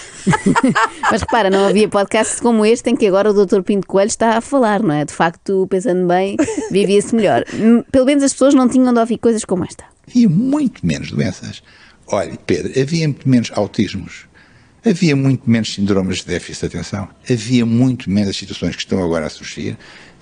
Mas 1.10 1.20
repara, 1.20 1.50
não 1.50 1.66
havia 1.66 1.88
podcast 1.88 2.40
como 2.40 2.64
este 2.64 2.90
em 2.90 2.96
que 2.96 3.06
agora 3.06 3.30
o 3.30 3.46
Dr. 3.46 3.62
Pinto 3.62 3.86
Coelho 3.86 4.08
está 4.08 4.36
a 4.36 4.40
falar, 4.40 4.82
não 4.82 4.94
é? 4.94 5.04
De 5.04 5.12
facto, 5.12 5.66
pensando 5.68 6.06
bem, 6.06 6.36
vivia-se 6.70 7.14
melhor. 7.14 7.44
Hum, 7.54 7.82
Pelo 7.90 8.06
menos 8.06 8.22
as 8.22 8.32
pessoas 8.32 8.54
não 8.54 8.68
tinham 8.68 8.92
de 8.92 9.00
ouvir 9.00 9.18
coisas 9.18 9.44
como 9.44 9.64
esta. 9.64 9.84
Havia 10.08 10.28
muito 10.28 10.84
menos 10.84 11.10
doenças. 11.10 11.62
Olha, 12.06 12.36
Pedro, 12.46 12.72
havia 12.80 13.06
muito 13.08 13.28
menos 13.28 13.50
autismos. 13.54 14.26
Havia 14.84 15.14
muito 15.14 15.48
menos 15.48 15.74
síndromes 15.74 16.18
de 16.18 16.26
déficit 16.26 16.68
de 16.68 16.78
atenção. 16.78 17.08
Havia 17.30 17.66
muito 17.66 18.10
menos 18.10 18.36
situações 18.36 18.74
que 18.74 18.82
estão 18.82 19.02
agora 19.02 19.26
a 19.26 19.30
surgir, 19.30 19.76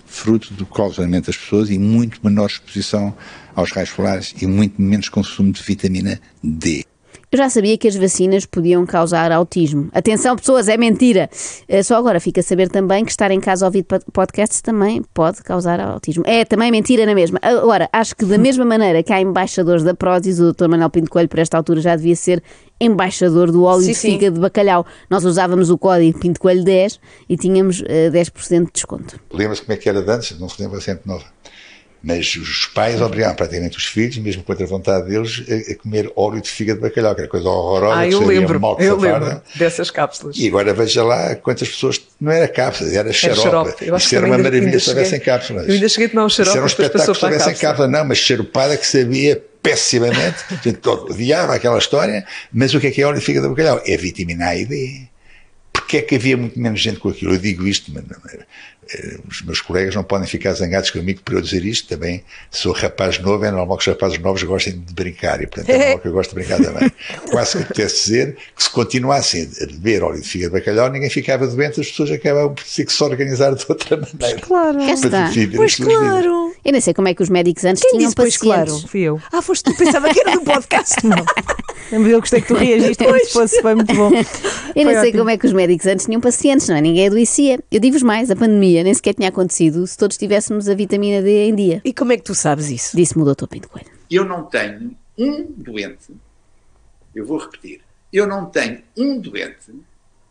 fruto 0.05 0.53
do 0.55 0.67
causamento 0.67 1.27
das 1.27 1.37
pessoas 1.37 1.71
e 1.71 1.79
muito 1.79 2.21
menor 2.25 2.47
exposição 2.47 3.15
aos 3.55 3.71
raios 3.71 3.91
solares 3.91 4.35
e 4.41 4.47
muito 4.47 4.81
menos 4.83 5.09
consumo 5.09 5.53
de 5.53 5.63
vitamina 5.63 6.21
D. 6.43 6.85
Eu 7.31 7.37
já 7.39 7.51
sabia 7.51 7.77
que 7.77 7.87
as 7.87 7.95
vacinas 7.95 8.47
podiam 8.47 8.87
causar 8.87 9.31
autismo. 9.33 9.89
Atenção, 9.93 10.35
pessoas, 10.35 10.67
é 10.67 10.77
mentira. 10.79 11.29
Eh, 11.69 11.83
Só 11.83 11.97
agora 11.97 12.19
fica 12.21 12.41
a 12.41 12.43
saber 12.43 12.71
também 12.71 13.05
que 13.05 13.11
estar 13.11 13.31
em 13.31 13.39
casa 13.39 13.67
a 13.67 13.69
ouvir 13.69 13.83
pod- 13.83 14.05
podcasts 14.13 14.63
também 14.63 15.03
pode 15.13 15.43
causar 15.43 15.79
autismo. 15.79 16.23
É 16.27 16.45
também 16.47 16.71
mentira 16.71 17.05
na 17.05 17.15
mesma. 17.15 17.39
Agora, 17.43 17.87
acho 17.93 18.17
que 18.17 18.25
da 18.25 18.39
mesma 18.39 18.65
maneira 18.65 19.03
que 19.03 19.13
há 19.13 19.21
embaixadores 19.21 19.83
da 19.83 19.93
prótese, 19.95 20.43
o 20.43 20.53
Dr. 20.55 20.69
Manuel 20.69 20.89
Pinto 20.89 21.11
Coelho, 21.11 21.29
por 21.29 21.39
esta 21.39 21.57
altura, 21.59 21.81
já 21.83 21.95
devia 21.97 22.17
ser 22.17 22.43
embaixador 22.81 23.51
do 23.51 23.65
óleo 23.65 23.83
Sim, 23.83 23.93
de 23.93 23.99
fígado 23.99 24.35
de 24.37 24.41
bacalhau. 24.41 24.87
Nós 25.11 25.25
usávamos 25.25 25.69
o 25.69 25.77
código 25.77 26.19
Pinto 26.19 26.41
Coelho 26.41 26.65
10 26.65 26.99
e 27.29 27.37
tínhamos 27.37 27.83
eh, 27.87 28.09
10% 28.11 28.67
de 28.67 28.73
desconto. 28.73 29.21
Lembra-se 29.33 29.63
como 29.63 29.73
é 29.75 29.77
que 29.77 29.89
era 29.89 30.01
de 30.01 30.11
antes? 30.11 30.39
Não 30.39 30.49
se 30.49 30.63
lembra 30.63 30.81
sempre 30.81 31.03
nova. 31.07 31.25
Mas 32.03 32.35
os 32.37 32.67
pais 32.67 33.01
obrigavam 33.03 33.35
praticamente 33.35 33.77
os 33.77 33.85
filhos, 33.87 34.17
mesmo 34.19 34.43
contra 34.45 34.65
a 34.65 34.69
vontade 34.69 35.09
deles, 35.09 35.43
a, 35.49 35.73
a 35.73 35.75
comer 35.77 36.11
óleo 36.15 36.41
de 36.41 36.49
fígado 36.49 36.81
de 36.81 36.89
bacalhau, 36.89 37.15
que 37.15 37.23
era 37.23 37.29
coisa 37.29 37.49
horrorosa, 37.49 37.99
Ah, 38.01 38.09
eu 38.09 38.21
lembro, 38.25 38.61
mal 38.61 38.77
eu 38.81 39.01
safada. 39.01 39.25
lembro 39.27 39.43
dessas 39.57 39.91
cápsulas. 39.91 40.37
E 40.39 40.47
agora 40.47 40.73
veja 40.73 41.03
lá 41.03 41.35
quantas 41.35 41.69
pessoas. 41.69 42.01
Não 42.21 42.31
era 42.31 42.47
cápsulas, 42.47 42.93
era 42.95 43.13
xarope. 43.13 43.71
Isto 43.97 44.09
que 44.09 44.17
era 44.17 44.27
uma 44.27 44.39
maravilha 44.39 44.79
se 44.79 44.89
houvessem 44.91 45.19
cápsulas. 45.21 45.67
eu 45.67 45.75
ainda 45.75 45.89
cheguei 45.89 46.07
a 46.07 46.11
tomar 46.11 46.25
um 46.27 46.29
xarope, 46.29 46.49
Isto 46.51 46.57
era 46.57 46.65
um 46.65 46.67
espetáculo 46.67 47.15
se 47.17 47.25
houvessem 47.25 47.47
cápsula. 47.55 47.69
cápsula. 47.71 47.89
Não, 47.89 48.05
mas 48.05 48.19
charupada 48.19 48.77
que 48.77 48.87
sabia 48.87 49.43
pessimamente. 49.61 50.37
Odiava 51.11 51.55
aquela 51.55 51.79
história. 51.79 52.25
Mas 52.53 52.73
o 52.75 52.81
que 52.81 52.87
é 52.87 52.91
que 52.91 53.03
é 53.03 53.07
óleo 53.07 53.19
de 53.19 53.25
fígado 53.25 53.49
de 53.49 53.55
bacalhau? 53.55 53.83
É 53.87 53.97
vitamina 53.97 54.47
A 54.47 54.57
e 54.57 54.65
D. 54.65 55.03
Porque 55.89 55.97
é 55.97 56.03
que 56.03 56.17
havia 56.17 56.37
muito 56.37 56.61
menos 56.61 56.83
gente 56.83 57.01
com 57.01 57.09
aquilo? 57.09 57.33
Eu 57.33 57.39
digo 57.39 57.67
isto, 57.67 57.91
mas 57.91 58.05
eh, 58.93 59.17
os 59.27 59.41
meus 59.41 59.63
colegas 59.63 59.95
não 59.95 60.05
podem 60.05 60.29
ficar 60.29 60.53
zangados 60.53 60.91
comigo 60.91 61.23
por 61.25 61.33
eu 61.33 61.41
dizer 61.41 61.65
isto. 61.65 61.89
Também 61.89 62.23
sou 62.51 62.75
rapaz 62.75 63.19
novo, 63.19 63.43
é 63.43 63.51
normal 63.51 63.79
que 63.79 63.85
os 63.85 63.87
rapazes 63.87 64.19
novos 64.19 64.43
gostem 64.43 64.79
de 64.79 64.93
brincar 64.93 65.41
e, 65.41 65.47
portanto, 65.47 65.71
é 65.71 65.79
normal 65.79 65.99
que 66.01 66.09
eu 66.09 66.13
gosto 66.13 66.29
de 66.29 66.35
brincar 66.35 66.61
também. 66.63 66.93
Quase 67.33 67.57
que 67.57 67.63
apetece 67.63 68.05
dizer 68.05 68.37
que 68.55 68.63
se 68.63 68.69
continuassem 68.69 69.49
a 69.63 69.67
beber 69.67 70.03
óleo 70.03 70.21
de 70.21 70.29
fígado 70.29 70.53
de 70.53 70.61
bacalhau, 70.61 70.91
ninguém 70.91 71.09
ficava 71.09 71.47
doente, 71.47 71.81
as 71.81 71.89
pessoas 71.89 72.11
acabavam 72.11 72.53
por 72.53 72.65
ter 72.65 72.85
que 72.85 72.93
se 72.93 73.03
organizar 73.03 73.55
de 73.55 73.65
outra 73.67 73.97
maneira. 73.97 74.41
Claro. 74.43 74.79
Cá 74.79 74.93
está. 74.93 75.31
Para 75.31 75.57
Pois 75.57 75.77
claro. 75.77 76.55
Eu 76.65 76.73
nem 76.73 76.81
sei 76.83 76.93
como 76.93 77.09
é 77.09 77.15
que 77.15 77.23
os 77.23 77.31
médicos 77.31 77.65
antes 77.65 77.83
Quem 77.83 77.93
tinham 77.93 78.05
disse 78.05 78.15
pois 78.15 78.37
pacientes. 78.37 78.73
claro? 78.73 78.89
Fui 78.89 79.01
eu. 79.01 79.23
Ah, 79.33 79.41
foste 79.41 79.65
tu, 79.65 79.75
pensava 79.75 80.13
que 80.13 80.21
era 80.21 80.33
do 80.33 80.43
podcast. 80.43 81.07
Não. 81.07 81.25
Eu 81.91 82.21
gostei 82.21 82.41
que 82.41 82.49
tu 82.49 82.55
reagiste 82.55 83.03
como 83.05 83.19
se 83.19 83.33
fosse, 83.33 83.63
foi 83.63 83.75
muito 83.75 83.95
bom. 83.95 84.11
Eu 84.15 84.25
Foi 84.25 84.85
nem 84.85 84.95
sei 84.95 84.99
ótimo. 85.09 85.19
como 85.19 85.31
é 85.31 85.39
que 85.39 85.47
os 85.47 85.53
médicos 85.53 85.87
antes 85.87 86.07
tinham 86.07 86.21
pacientes, 86.21 86.69
não 86.69 86.77
é? 86.77 86.81
Ninguém 86.81 87.07
adoecia. 87.07 87.59
Eu 87.71 87.81
digo-vos 87.81 88.03
mais, 88.03 88.31
a 88.31 88.37
pandemia 88.37 88.85
nem 88.85 88.93
sequer 88.95 89.15
tinha 89.15 89.29
acontecido 89.29 89.87
se 89.87 89.97
todos 89.97 90.17
tivéssemos 90.17 90.69
a 90.69 90.75
vitamina 90.75 91.23
D 91.23 91.49
em 91.49 91.55
dia. 91.55 91.81
E 91.85 91.93
como 91.93 92.13
é 92.13 92.17
que 92.17 92.23
tu 92.25 92.35
sabes 92.35 92.69
isso? 92.71 92.97
Disse-me 92.97 93.23
o 93.25 93.35
Dr. 93.35 93.47
Pinto 93.47 93.69
Coelho. 93.69 93.89
Eu 94.11 94.25
não 94.25 94.45
tenho 94.45 94.97
um 95.19 95.45
doente, 95.57 96.13
eu 97.15 97.27
vou 97.27 97.39
repetir, 97.39 97.81
eu 98.13 98.27
não 98.27 98.47
tenho 98.47 98.81
um 98.97 99.19
doente 99.19 99.73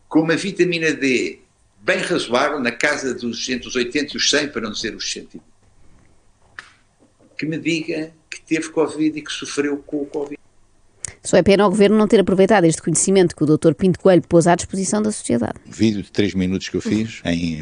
com 0.08 0.22
uma 0.22 0.36
vitamina 0.36 0.94
D 0.94 1.40
bem 1.80 2.00
razoável, 2.00 2.60
na 2.60 2.72
casa 2.72 3.14
dos 3.14 3.48
entre 3.50 3.68
os 3.68 3.76
80 3.76 4.14
e 4.14 4.18
os 4.18 4.30
100, 4.30 4.50
para 4.50 4.62
não 4.62 4.72
dizer 4.72 4.96
os 4.96 5.10
120, 5.12 5.42
que 7.38 7.46
me 7.46 7.58
diga 7.58 8.12
que 8.30 8.42
teve 8.42 8.70
Covid 8.70 9.18
e 9.18 9.22
que 9.22 9.32
sofreu 9.32 9.78
com 9.78 10.02
o 10.02 10.06
Covid. 10.06 10.37
Só 11.24 11.38
é 11.38 11.44
pena 11.44 11.66
o 11.66 11.70
governo 11.70 11.98
não 11.98 12.08
ter 12.08 12.20
aproveitado 12.20 12.66
este 12.66 12.82
conhecimento 12.82 13.36
que 13.36 13.44
o 13.44 13.46
Dr. 13.46 13.74
Pinto 13.74 14.00
Coelho 14.00 14.22
pôs 14.28 14.48
à 14.48 14.56
disposição 14.56 15.02
da 15.02 15.12
sociedade. 15.12 15.56
Um 15.68 15.72
vídeo 15.72 16.04
de 16.04 16.12
3 16.12 16.34
minutos 16.34 16.70
que 16.70 16.78
eu 16.78 16.82
fiz 16.82 17.22
em 17.26 17.62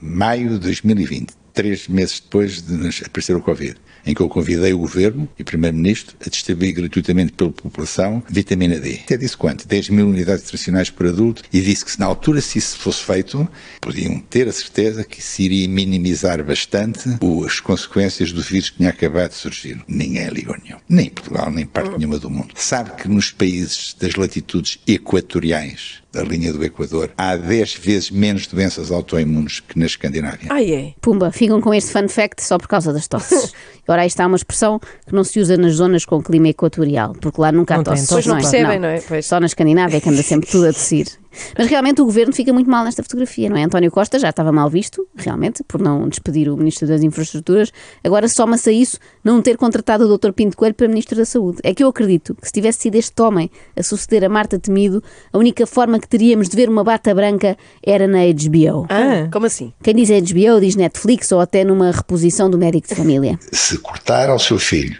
maio 0.00 0.50
de 0.50 0.58
2020, 0.58 1.34
três 1.60 1.88
meses 1.88 2.20
depois 2.20 2.62
de 2.62 3.04
aparecer 3.04 3.36
o 3.36 3.42
Covid, 3.42 3.76
em 4.06 4.14
que 4.14 4.22
eu 4.22 4.30
convidei 4.30 4.72
o 4.72 4.78
Governo 4.78 5.28
e 5.38 5.42
o 5.42 5.44
Primeiro-Ministro 5.44 6.16
a 6.24 6.30
distribuir 6.30 6.74
gratuitamente 6.74 7.32
pela 7.32 7.50
população 7.50 8.22
vitamina 8.30 8.80
D. 8.80 9.00
Até 9.04 9.18
disse 9.18 9.36
quanto? 9.36 9.68
10 9.68 9.90
mil 9.90 10.08
unidades 10.08 10.44
nutricionais 10.44 10.88
por 10.88 11.06
adulto 11.06 11.42
e 11.52 11.60
disse 11.60 11.84
que 11.84 11.90
se 11.90 12.00
na 12.00 12.06
altura 12.06 12.40
se 12.40 12.58
isso 12.58 12.78
fosse 12.78 13.04
feito, 13.04 13.46
podiam 13.78 14.18
ter 14.20 14.48
a 14.48 14.52
certeza 14.52 15.04
que 15.04 15.20
isso 15.20 15.42
iria 15.42 15.68
minimizar 15.68 16.42
bastante 16.42 17.10
as 17.46 17.60
consequências 17.60 18.32
do 18.32 18.40
vírus 18.40 18.70
que 18.70 18.78
tinha 18.78 18.88
acabado 18.88 19.32
de 19.32 19.36
surgir. 19.36 19.84
Ninguém 19.86 20.28
ligou 20.28 20.56
nenhum. 20.64 20.78
Nem 20.88 21.10
Portugal, 21.10 21.50
nem 21.50 21.66
parte 21.66 21.98
nenhuma 21.98 22.18
do 22.18 22.30
mundo. 22.30 22.54
Sabe 22.54 22.90
que 23.02 23.06
nos 23.06 23.30
países 23.30 23.94
das 24.00 24.14
latitudes 24.14 24.78
equatoriais 24.86 26.00
da 26.12 26.22
linha 26.22 26.52
do 26.52 26.64
Equador, 26.64 27.10
há 27.16 27.36
10 27.36 27.74
vezes 27.74 28.10
menos 28.10 28.46
doenças 28.46 28.90
autoimunes 28.90 29.60
que 29.60 29.78
na 29.78 29.86
Escandinávia. 29.86 30.48
Ai 30.50 30.72
é. 30.72 30.92
Pumba, 31.00 31.30
ficam 31.30 31.60
com 31.60 31.72
este 31.72 31.92
fun 31.92 32.08
fact 32.08 32.42
só 32.42 32.58
por 32.58 32.66
causa 32.68 32.92
das 32.92 33.06
tosses. 33.06 33.52
Ora, 33.86 34.02
aí 34.02 34.06
está 34.08 34.26
uma 34.26 34.36
expressão 34.36 34.78
que 34.78 35.14
não 35.14 35.24
se 35.24 35.40
usa 35.40 35.56
nas 35.56 35.74
zonas 35.74 36.04
com 36.04 36.22
clima 36.22 36.48
equatorial, 36.48 37.12
porque 37.20 37.40
lá 37.40 37.50
nunca 37.50 37.74
há 37.74 37.76
Não 37.78 37.84
tem 37.84 37.94
tosses. 37.94 38.26
não 38.26 38.36
é? 38.36 38.40
percebem, 38.40 38.78
não 38.78 38.88
é? 38.88 39.00
Pois. 39.00 39.26
Só 39.26 39.40
na 39.40 39.46
Escandinávia 39.46 40.00
que 40.00 40.08
anda 40.08 40.22
sempre 40.22 40.48
tudo 40.48 40.66
a 40.68 40.72
tossir. 40.72 41.06
Mas 41.56 41.66
realmente 41.66 42.00
o 42.00 42.04
governo 42.04 42.32
fica 42.32 42.52
muito 42.52 42.70
mal 42.70 42.84
nesta 42.84 43.02
fotografia, 43.02 43.48
não 43.48 43.56
é? 43.56 43.64
António 43.64 43.90
Costa 43.90 44.18
já 44.18 44.30
estava 44.30 44.52
mal 44.52 44.68
visto, 44.68 45.06
realmente, 45.16 45.62
por 45.64 45.80
não 45.80 46.08
despedir 46.08 46.48
o 46.48 46.56
Ministro 46.56 46.86
das 46.88 47.02
Infraestruturas. 47.02 47.72
Agora 48.02 48.28
soma-se 48.28 48.70
a 48.70 48.72
isso 48.72 48.98
não 49.22 49.40
ter 49.42 49.56
contratado 49.56 50.04
o 50.04 50.18
Dr. 50.18 50.32
Pinto 50.32 50.56
Coelho 50.56 50.74
para 50.74 50.88
Ministro 50.88 51.16
da 51.16 51.24
Saúde. 51.24 51.58
É 51.62 51.74
que 51.74 51.82
eu 51.82 51.88
acredito 51.88 52.34
que 52.34 52.46
se 52.46 52.52
tivesse 52.52 52.80
sido 52.80 52.96
este 52.96 53.20
homem 53.22 53.50
a 53.76 53.82
suceder 53.82 54.24
a 54.24 54.28
Marta 54.28 54.58
Temido, 54.58 55.02
a 55.32 55.38
única 55.38 55.66
forma 55.66 55.98
que 55.98 56.08
teríamos 56.08 56.48
de 56.48 56.56
ver 56.56 56.68
uma 56.68 56.84
bata 56.84 57.14
branca 57.14 57.56
era 57.82 58.06
na 58.06 58.20
HBO. 58.20 58.86
Ah, 58.88 59.28
como 59.32 59.46
assim? 59.46 59.72
Quem 59.82 59.94
diz 59.94 60.08
HBO 60.08 60.60
diz 60.60 60.76
Netflix 60.76 61.30
ou 61.32 61.40
até 61.40 61.64
numa 61.64 61.90
reposição 61.90 62.50
do 62.50 62.58
médico 62.58 62.88
de 62.88 62.94
família. 62.94 63.38
Se 63.52 63.78
cortar 63.78 64.28
ao 64.30 64.38
seu 64.38 64.58
filho 64.58 64.98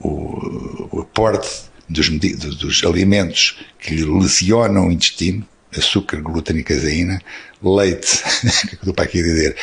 o, 0.00 0.88
o 0.92 1.00
aporte 1.00 1.48
dos, 1.88 2.08
dos 2.58 2.84
alimentos 2.84 3.58
que 3.78 3.94
lhe 3.94 4.04
lesionam 4.04 4.88
o 4.88 4.92
intestino, 4.92 5.46
açúcar, 5.78 6.20
glúten 6.20 6.58
e 6.58 6.62
caseína, 6.62 7.20
leite, 7.62 8.22
o 8.64 8.68
que 8.68 8.74
é 8.74 8.78
estou 8.78 8.94
para 8.94 9.04
aqui 9.04 9.22
dizer, 9.22 9.56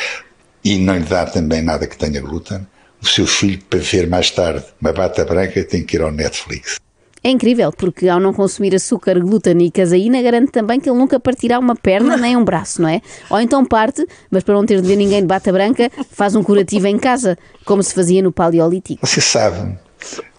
e 0.64 0.78
não 0.78 0.96
lhe 0.96 1.04
dar 1.04 1.30
também 1.30 1.62
nada 1.62 1.86
que 1.86 1.96
tenha 1.96 2.20
glúten, 2.20 2.66
o 3.02 3.06
seu 3.06 3.26
filho, 3.26 3.62
para 3.68 3.80
ver 3.80 4.08
mais 4.08 4.30
tarde 4.30 4.64
uma 4.80 4.92
bata 4.92 5.24
branca, 5.24 5.62
tem 5.64 5.84
que 5.84 5.96
ir 5.96 6.02
ao 6.02 6.10
Netflix. 6.10 6.80
É 7.22 7.30
incrível, 7.30 7.72
porque 7.72 8.06
ao 8.06 8.20
não 8.20 8.34
consumir 8.34 8.74
açúcar, 8.74 9.18
glúten 9.18 9.62
e 9.62 9.70
caseína, 9.70 10.20
garante 10.20 10.52
também 10.52 10.78
que 10.78 10.90
ele 10.90 10.98
nunca 10.98 11.18
partirá 11.18 11.58
uma 11.58 11.74
perna 11.74 12.16
nem 12.20 12.36
um 12.36 12.44
braço, 12.44 12.82
não 12.82 12.88
é? 12.88 13.00
Ou 13.30 13.40
então 13.40 13.64
parte, 13.64 14.06
mas 14.30 14.42
para 14.42 14.54
não 14.54 14.66
ter 14.66 14.80
de 14.82 14.86
ver 14.86 14.96
ninguém 14.96 15.22
de 15.22 15.26
bata 15.26 15.50
branca, 15.50 15.90
faz 16.10 16.34
um 16.34 16.42
curativo 16.42 16.86
em 16.86 16.98
casa, 16.98 17.38
como 17.64 17.82
se 17.82 17.94
fazia 17.94 18.22
no 18.22 18.30
Paleolítico. 18.30 19.06
Você 19.06 19.22
sabe 19.22 19.78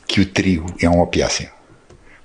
que 0.08 0.22
o 0.22 0.26
trigo 0.28 0.72
é 0.80 0.88
um 0.88 1.02
opiáceo. 1.02 1.55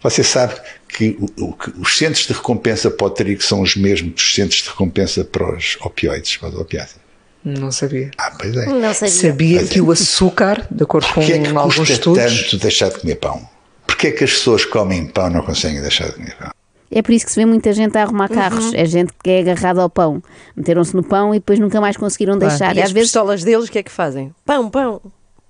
Você 0.03 0.25
sabe 0.25 0.55
que, 0.89 1.17
o- 1.39 1.53
que 1.53 1.71
os 1.79 1.97
centros 1.97 2.27
de 2.27 2.33
recompensa 2.33 2.91
para 2.91 3.07
o 3.07 3.11
trigo 3.11 3.43
são 3.43 3.61
os 3.61 3.77
mesmos 3.77 4.15
dos 4.15 4.35
centros 4.35 4.63
de 4.63 4.69
recompensa 4.69 5.25
para 5.25 5.57
os 5.57 5.77
opioides, 5.83 6.37
para 6.39 6.49
os 6.51 6.55
opiáceos. 6.57 7.01
Não 7.45 7.71
sabia. 7.71 8.11
Ah, 8.19 8.33
pois 8.39 8.55
é. 8.57 8.67
Não 8.67 8.95
sabia. 8.95 9.09
Sabia 9.15 9.65
que 9.67 9.81
o 9.81 9.91
açúcar, 9.91 10.67
de 10.71 10.83
acordo 10.83 11.07
com 11.09 11.15
Porquê 11.15 11.33
é 11.35 11.39
que 11.39 11.49
alguns 11.57 11.77
custa 11.77 11.93
estudos, 11.95 12.23
tanto 12.43 12.59
deixar 12.59 12.89
de 12.91 12.99
comer 13.01 13.17
pão? 13.17 13.49
Porquê 13.87 14.09
é 14.09 14.11
que 14.13 14.25
as 14.25 14.31
pessoas 14.33 14.65
que 14.65 14.71
comem 14.71 15.07
pão 15.07 15.31
não 15.31 15.43
conseguem 15.43 15.81
deixar 15.81 16.09
de 16.09 16.15
comer 16.15 16.37
pão? 16.37 16.51
É 16.93 17.03
por 17.03 17.13
isso 17.13 17.25
que 17.25 17.33
se 17.33 17.39
vê 17.41 17.47
muita 17.47 17.73
gente 17.73 17.97
a 17.97 18.03
arrumar 18.03 18.29
carros. 18.29 18.75
É 18.75 18.85
gente 18.85 19.13
que 19.23 19.31
é 19.31 19.41
agarrada 19.41 19.81
ao 19.81 19.89
pão. 19.89 20.21
Meteram-se 20.57 20.95
no 20.97 21.05
pão 21.05 21.33
e 21.35 21.39
depois 21.39 21.59
nunca 21.61 21.81
mais 21.81 21.97
conseguiram 21.97 22.37
deixar. 22.37 22.75
E 22.75 22.79
E 22.79 22.83
as 22.83 22.87
às 22.87 22.93
vezes 22.93 23.09
pistolas 23.11 23.45
deles, 23.45 23.69
o 23.69 23.73
que 23.73 23.79
é 23.79 23.83
que 23.83 23.93
fazem? 23.93 24.35
Pão, 24.45 24.69
pão, 24.69 25.01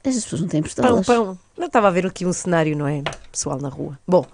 as 0.08 0.24
pessoas 0.24 0.40
não 0.42 0.48
têm 0.48 0.60
pão, 0.62 0.66
pistolas. 0.68 1.06
pão. 1.06 1.38
Não 1.58 1.66
estava 1.66 1.88
a 1.88 1.90
ver 1.90 2.06
aqui 2.06 2.24
um 2.24 2.32
cenário, 2.32 2.76
não 2.76 2.86
é? 2.88 3.02
Pessoal 3.30 3.58
na 3.60 3.68
rua. 3.68 3.98
Bom, 4.08 4.24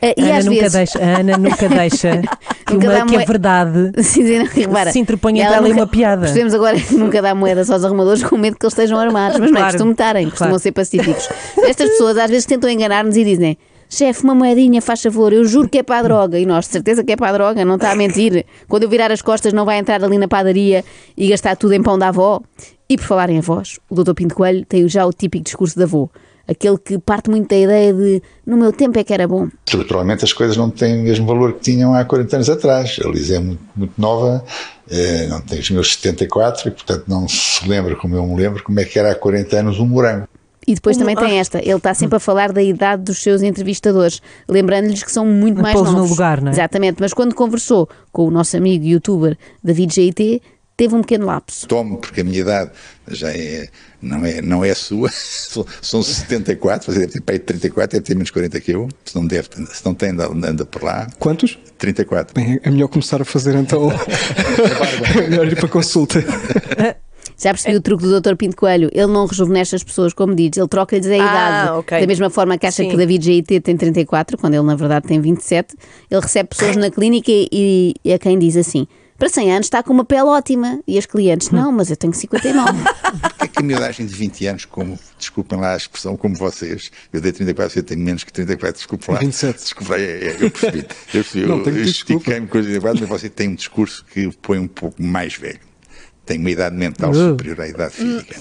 A 0.00 0.06
Ana 0.20 0.38
às 0.38 0.44
nunca 0.46 0.60
vezes. 0.62 0.72
deixa, 0.72 0.98
a 0.98 1.18
Ana 1.18 1.36
nunca 1.36 1.68
deixa 1.68 2.22
que, 2.66 2.72
Nunca 2.74 2.86
uma, 2.86 2.92
dá 2.94 3.04
que 3.06 3.12
moe- 3.16 3.26
verdade 3.26 3.92
Sim, 4.02 4.26
sim, 4.26 4.38
não, 4.38 4.46
repara. 4.46 4.92
se 4.92 4.98
interponha 4.98 5.42
entre 5.44 5.54
ela 5.56 5.68
e 5.68 5.72
uma 5.72 5.86
piada. 5.86 6.22
Percebemos 6.22 6.54
agora 6.54 6.80
que 6.80 6.94
nunca 6.94 7.20
dá 7.20 7.34
moedas 7.34 7.70
aos 7.70 7.84
arrumadores 7.84 8.22
com 8.24 8.36
medo 8.38 8.56
que 8.58 8.64
eles 8.64 8.72
estejam 8.72 8.98
armados, 8.98 9.38
mas 9.38 9.50
não 9.50 9.58
é 9.58 9.60
Claro, 9.60 9.72
costume 9.74 9.92
estarem, 9.92 10.24
costumam 10.30 10.50
claro. 10.52 10.62
ser 10.62 10.72
pacíficos. 10.72 11.28
Estas 11.64 11.90
pessoas 11.90 12.16
às 12.16 12.30
vezes 12.30 12.46
tentam 12.46 12.70
enganar-nos 12.70 13.14
e 13.16 13.24
dizem: 13.24 13.58
chefe, 13.90 14.22
uma 14.22 14.34
moedinha, 14.34 14.80
faz 14.80 15.02
favor, 15.02 15.32
eu 15.32 15.44
juro 15.44 15.68
que 15.68 15.78
é 15.78 15.82
para 15.82 15.98
a 15.98 16.02
droga. 16.02 16.38
E 16.38 16.46
nós, 16.46 16.66
de 16.66 16.72
certeza 16.72 17.02
que 17.02 17.12
é 17.12 17.16
para 17.16 17.28
a 17.28 17.32
droga, 17.32 17.64
não 17.64 17.74
está 17.74 17.90
a 17.90 17.96
mentir. 17.96 18.46
Quando 18.68 18.84
eu 18.84 18.88
virar 18.88 19.10
as 19.10 19.20
costas, 19.20 19.52
não 19.52 19.64
vai 19.64 19.78
entrar 19.78 20.02
ali 20.02 20.16
na 20.16 20.28
padaria 20.28 20.84
e 21.16 21.28
gastar 21.28 21.56
tudo 21.56 21.74
em 21.74 21.82
pão 21.82 21.98
da 21.98 22.08
avó. 22.08 22.40
E 22.88 22.96
por 22.96 23.04
falar 23.04 23.28
em 23.28 23.38
avós, 23.38 23.78
o 23.90 24.02
Dr. 24.02 24.14
Pinto 24.14 24.34
Coelho 24.34 24.64
tem 24.64 24.88
já 24.88 25.04
o 25.04 25.12
típico 25.12 25.44
discurso 25.44 25.76
da 25.76 25.84
avó. 25.84 26.08
Aquele 26.48 26.78
que 26.78 26.98
parte 26.98 27.30
muito 27.30 27.48
da 27.48 27.56
ideia 27.56 27.94
de 27.94 28.20
no 28.44 28.56
meu 28.56 28.72
tempo 28.72 28.98
é 28.98 29.04
que 29.04 29.14
era 29.14 29.28
bom. 29.28 29.48
Estruturalmente 29.64 30.24
as 30.24 30.32
coisas 30.32 30.56
não 30.56 30.68
têm 30.68 30.98
o 30.98 31.02
mesmo 31.04 31.24
valor 31.24 31.52
que 31.52 31.60
tinham 31.60 31.94
há 31.94 32.04
40 32.04 32.36
anos 32.36 32.50
atrás. 32.50 32.98
A 33.04 33.08
Liz 33.08 33.30
é 33.30 33.38
muito, 33.38 33.62
muito 33.76 33.92
nova, 33.96 34.44
eh, 34.90 35.28
não 35.28 35.40
tem 35.40 35.60
os 35.60 35.70
meus 35.70 35.92
74 35.94 36.66
e 36.66 36.70
portanto 36.72 37.04
não 37.06 37.28
se 37.28 37.68
lembra 37.68 37.94
como 37.94 38.16
eu 38.16 38.26
me 38.26 38.34
lembro 38.34 38.64
como 38.64 38.80
é 38.80 38.84
que 38.84 38.98
era 38.98 39.12
há 39.12 39.14
40 39.14 39.58
anos 39.58 39.78
um 39.78 39.86
morango. 39.86 40.26
E 40.70 40.74
depois 40.74 40.96
também 40.96 41.16
tem 41.16 41.40
esta, 41.40 41.58
ele 41.58 41.74
está 41.74 41.92
sempre 41.92 42.16
a 42.16 42.20
falar 42.20 42.52
da 42.52 42.62
idade 42.62 43.02
dos 43.02 43.20
seus 43.20 43.42
entrevistadores, 43.42 44.22
lembrando-lhes 44.48 45.02
que 45.02 45.10
são 45.10 45.26
muito 45.26 45.60
mais 45.60 45.74
Pô-los 45.74 45.90
no 45.90 45.96
novos. 45.96 46.10
lugar, 46.10 46.40
não 46.40 46.50
é? 46.50 46.54
Exatamente, 46.54 46.98
mas 47.00 47.12
quando 47.12 47.34
conversou 47.34 47.88
com 48.12 48.28
o 48.28 48.30
nosso 48.30 48.56
amigo 48.56 48.84
youtuber 48.84 49.36
David 49.64 49.92
GIT, 49.92 50.40
teve 50.76 50.94
um 50.94 51.00
pequeno 51.00 51.26
lapso. 51.26 51.66
Tomo, 51.66 51.98
porque 51.98 52.20
a 52.20 52.24
minha 52.24 52.38
idade 52.38 52.70
já 53.08 53.32
é, 53.32 53.66
não 54.00 54.24
é, 54.24 54.40
não 54.40 54.64
é 54.64 54.70
a 54.70 54.76
sua, 54.76 55.10
são, 55.10 55.66
são 55.82 56.02
74, 56.04 56.92
você 56.92 57.00
deve 57.00 57.12
ter 57.14 57.20
pai 57.20 57.38
de 57.40 57.46
34, 57.46 57.98
deve 57.98 58.06
ter 58.06 58.14
menos 58.14 58.30
40 58.30 58.60
que 58.60 58.70
eu, 58.70 58.88
se 59.04 59.16
não, 59.16 59.26
deve, 59.26 59.48
se 59.72 59.84
não 59.84 59.92
tem, 59.92 60.10
anda, 60.10 60.28
anda 60.28 60.64
por 60.64 60.84
lá. 60.84 61.08
Quantos? 61.18 61.58
34. 61.78 62.32
Bem, 62.32 62.60
é 62.62 62.70
melhor 62.70 62.86
começar 62.86 63.20
a 63.20 63.24
fazer 63.24 63.56
então. 63.56 63.90
é 65.18 65.28
melhor 65.28 65.48
ir 65.48 65.56
para 65.56 65.68
consulta. 65.68 66.22
Já 67.40 67.52
percebi 67.52 67.76
o 67.76 67.80
truque 67.80 68.04
do 68.04 68.20
Dr. 68.20 68.34
Pinto 68.36 68.54
Coelho, 68.56 68.90
ele 68.92 69.06
não 69.06 69.24
rejuvenesce 69.26 69.74
as 69.74 69.82
pessoas, 69.82 70.12
como 70.12 70.34
diz, 70.34 70.50
ele 70.56 70.68
troca-lhes 70.68 71.06
a 71.06 71.10
Ah, 71.10 71.16
idade. 71.16 71.70
ok. 71.78 72.00
Da 72.00 72.06
mesma 72.06 72.28
forma 72.28 72.58
que 72.58 72.66
acha 72.66 72.82
Sim. 72.82 72.88
que 72.90 72.94
o 72.94 72.98
David 72.98 73.24
GIT 73.24 73.60
tem 73.60 73.76
34, 73.76 74.36
quando 74.36 74.54
ele 74.54 74.62
na 74.64 74.74
verdade 74.76 75.06
tem 75.08 75.20
27, 75.20 75.74
ele 76.10 76.20
recebe 76.20 76.50
pessoas 76.50 76.76
na 76.76 76.90
clínica 76.90 77.30
e, 77.32 77.94
e 78.04 78.12
a 78.12 78.18
quem 78.18 78.38
diz 78.38 78.56
assim. 78.58 78.86
Para 79.16 79.28
100 79.28 79.52
anos 79.52 79.66
está 79.66 79.82
com 79.82 79.92
uma 79.92 80.02
pele 80.04 80.22
ótima. 80.22 80.80
E 80.88 80.96
as 80.96 81.04
clientes, 81.04 81.50
não, 81.50 81.70
mas 81.70 81.90
eu 81.90 81.96
tenho 81.96 82.12
59. 82.14 82.72
Porque 83.20 83.44
é 83.44 83.48
que 83.48 83.58
a 83.58 83.62
miudagem 83.62 84.06
de 84.06 84.14
20 84.14 84.46
anos, 84.46 84.64
como, 84.64 84.98
desculpem 85.18 85.60
lá 85.60 85.74
a 85.74 85.76
expressão, 85.76 86.16
como 86.16 86.34
vocês, 86.34 86.90
eu 87.12 87.20
dei 87.20 87.30
34, 87.30 87.78
eu 87.78 87.82
tenho 87.82 88.00
menos 88.00 88.24
que 88.24 88.32
34, 88.32 88.76
desculpe 88.78 89.10
lá. 89.10 89.18
27. 89.18 89.58
Desculpe 89.58 89.92
lá, 89.92 89.98
é, 89.98 90.02
é, 90.02 90.36
eu 90.40 90.50
percebi. 90.50 90.86
Eu 91.12 91.24
eu, 91.34 91.64
eu 91.66 91.82
estiquei-me 91.82 92.46
com 92.46 92.58
os 92.58 92.64
34, 92.64 93.00
mas 93.02 93.20
você 93.20 93.28
tem 93.28 93.48
um 93.50 93.54
discurso 93.54 94.06
que 94.10 94.26
o 94.26 94.32
põe 94.32 94.58
um 94.58 94.66
pouco 94.68 95.02
mais 95.02 95.34
velho. 95.34 95.69
Tem 96.30 96.38
uma 96.38 96.50
idade 96.50 96.76
mental 96.76 97.10
Uh. 97.10 97.30
superior 97.30 97.60
à 97.60 97.66
idade 97.68 97.92
física. 97.94 98.36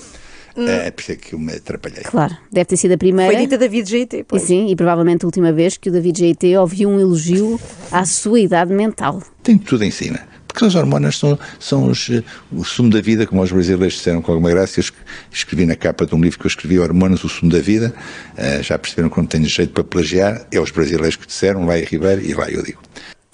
É, 0.55 0.91
por 0.91 1.01
isso 1.01 1.11
é 1.13 1.15
que 1.15 1.33
eu 1.33 1.39
me 1.39 1.53
atrapalhei. 1.53 2.03
claro, 2.03 2.35
deve 2.51 2.65
ter 2.65 2.77
sido 2.77 2.91
a 2.93 2.97
primeira. 2.97 3.31
foi 3.33 3.41
dita 3.41 3.57
David. 3.57 3.95
E 3.95 4.23
Pois. 4.23 4.43
sim, 4.43 4.67
e 4.69 4.75
provavelmente 4.75 5.23
a 5.23 5.27
última 5.27 5.51
vez 5.51 5.75
que 5.77 5.89
o 5.89 5.91
David 5.91 6.19
GT 6.19 6.55
ouviu 6.57 6.87
um 6.89 6.99
elogio 6.99 7.59
à 7.91 8.05
sua 8.05 8.39
idade 8.39 8.71
mental. 8.73 9.23
Tem 9.41 9.57
tudo 9.57 9.83
em 9.83 9.89
cima. 9.91 10.19
Porque 10.47 10.65
as 10.65 10.75
hormonas 10.75 11.17
são, 11.17 11.39
são 11.59 11.87
os, 11.87 12.09
eh, 12.09 12.23
o 12.51 12.63
sumo 12.65 12.89
da 12.89 12.99
vida, 12.99 13.25
como 13.25 13.41
os 13.41 13.51
brasileiros 13.51 13.93
disseram 13.93 14.21
com 14.21 14.31
alguma 14.33 14.49
graça. 14.49 14.79
Eu 14.79 14.81
es- 14.81 14.93
escrevi 15.31 15.65
na 15.65 15.75
capa 15.75 16.05
de 16.05 16.13
um 16.13 16.19
livro 16.21 16.37
que 16.39 16.45
eu 16.45 16.49
escrevi, 16.49 16.77
Hormonas, 16.79 17.23
o 17.23 17.29
sumo 17.29 17.51
da 17.51 17.59
vida. 17.59 17.93
Eh, 18.35 18.61
já 18.63 18.77
perceberam 18.77 19.09
que 19.09 19.17
não 19.17 19.25
tenho 19.27 19.45
jeito 19.45 19.71
para 19.73 19.83
plagiar. 19.83 20.45
É 20.51 20.59
os 20.59 20.71
brasileiros 20.71 21.15
que 21.15 21.25
disseram, 21.27 21.65
lá 21.67 21.79
em 21.79 21.83
Ribeiro, 21.85 22.21
e 22.25 22.33
lá 22.33 22.49
eu 22.49 22.63
digo. 22.63 22.79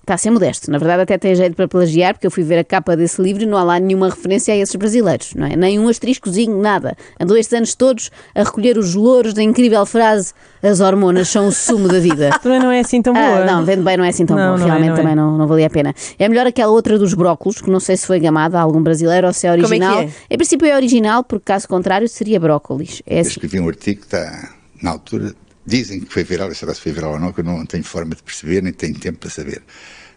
Está 0.06 0.14
a 0.14 0.18
ser 0.20 0.30
modesto. 0.30 0.70
Na 0.70 0.78
verdade, 0.78 1.02
até 1.02 1.18
tem 1.18 1.34
jeito 1.34 1.56
para 1.56 1.68
plagiar, 1.68 2.14
porque 2.14 2.28
eu 2.28 2.30
fui 2.32 2.44
ver 2.44 2.60
a 2.60 2.64
capa 2.64 2.96
desse 2.96 3.20
livro 3.20 3.42
e 3.42 3.46
não 3.48 3.58
há 3.58 3.64
lá 3.64 3.80
nenhuma 3.80 4.08
referência 4.08 4.54
a 4.54 4.58
esses 4.58 4.76
brasileiros, 4.76 5.34
não 5.34 5.48
é? 5.48 5.56
Nem 5.56 5.80
um 5.80 5.88
asteriscozinho, 5.88 6.62
nada. 6.62 6.96
Andou 7.20 7.36
estes 7.36 7.54
anos 7.58 7.74
todos 7.74 8.12
a 8.36 8.44
recolher 8.44 8.78
os 8.78 8.94
louros 8.94 9.34
da 9.34 9.42
incrível 9.42 9.84
frase: 9.84 10.32
as 10.62 10.80
hormonas 10.80 11.28
são 11.28 11.48
o 11.48 11.52
sumo 11.52 11.88
da 11.88 12.00
vida. 12.00 12.30
Também 12.40 12.60
não 12.60 12.70
é 12.72 12.82
assim 12.82 13.02
tão 13.02 13.14
boa. 13.16 13.26
Ah, 13.26 13.46
não, 13.46 13.66
vendo 13.66 13.84
bem 13.84 13.98
não 13.98 14.04
é 14.04 14.10
assim 14.10 14.28
tão 14.28 14.38
Não, 14.38 14.52
bom, 14.54 14.60
não 14.60 14.66
é, 14.68 14.70
realmente 14.70 14.90
não 14.90 14.94
é. 14.94 14.98
também 15.02 15.16
não, 15.16 15.38
não 15.40 15.48
valia 15.48 15.66
a 15.66 15.70
pena. 15.72 15.92
É 16.20 16.30
melhor 16.30 16.46
aquela 16.46 16.72
outra 16.72 17.00
dos 17.00 17.16
brócolos, 17.16 17.60
que 17.60 17.72
não 17.72 17.80
sei 17.80 17.98
se 17.98 18.06
foi 18.06 18.20
gamada 18.20 18.60
a 18.60 18.62
algum 18.62 18.84
brasileiro 18.84 19.26
ou 19.26 19.34
se 19.34 19.48
é 19.48 19.50
é 19.50 19.56
que 19.58 19.66
original. 19.66 20.02
é? 20.02 20.10
Em 20.30 20.38
princípio 20.38 20.68
é 20.68 20.76
original, 20.76 21.24
porque 21.24 21.46
caso 21.46 21.68
contrário 21.68 22.08
seria 22.08 22.40
brócolis. 22.40 23.02
É 23.08 23.16
Eu 23.18 23.22
assim. 23.22 23.30
escrevi 23.32 23.60
um 23.60 23.68
artigo 23.68 24.02
que 24.02 24.06
está, 24.06 24.50
na 24.84 24.92
altura, 24.92 25.34
dizem 25.66 26.00
que 26.00 26.14
foi 26.14 26.24
viral, 26.24 26.54
será 26.54 26.74
se 26.74 26.82
foi 26.82 26.92
viral 26.92 27.14
ou 27.14 27.20
não, 27.20 27.32
que 27.32 27.42
eu 27.42 27.44
não 27.44 27.66
tenho 27.66 27.84
forma 27.84 28.16
de 28.16 28.24
perceber, 28.24 28.62
nem 28.62 28.74
tenho 28.74 28.98
tempo 29.00 29.20
para 29.20 29.30
saber. 29.30 29.62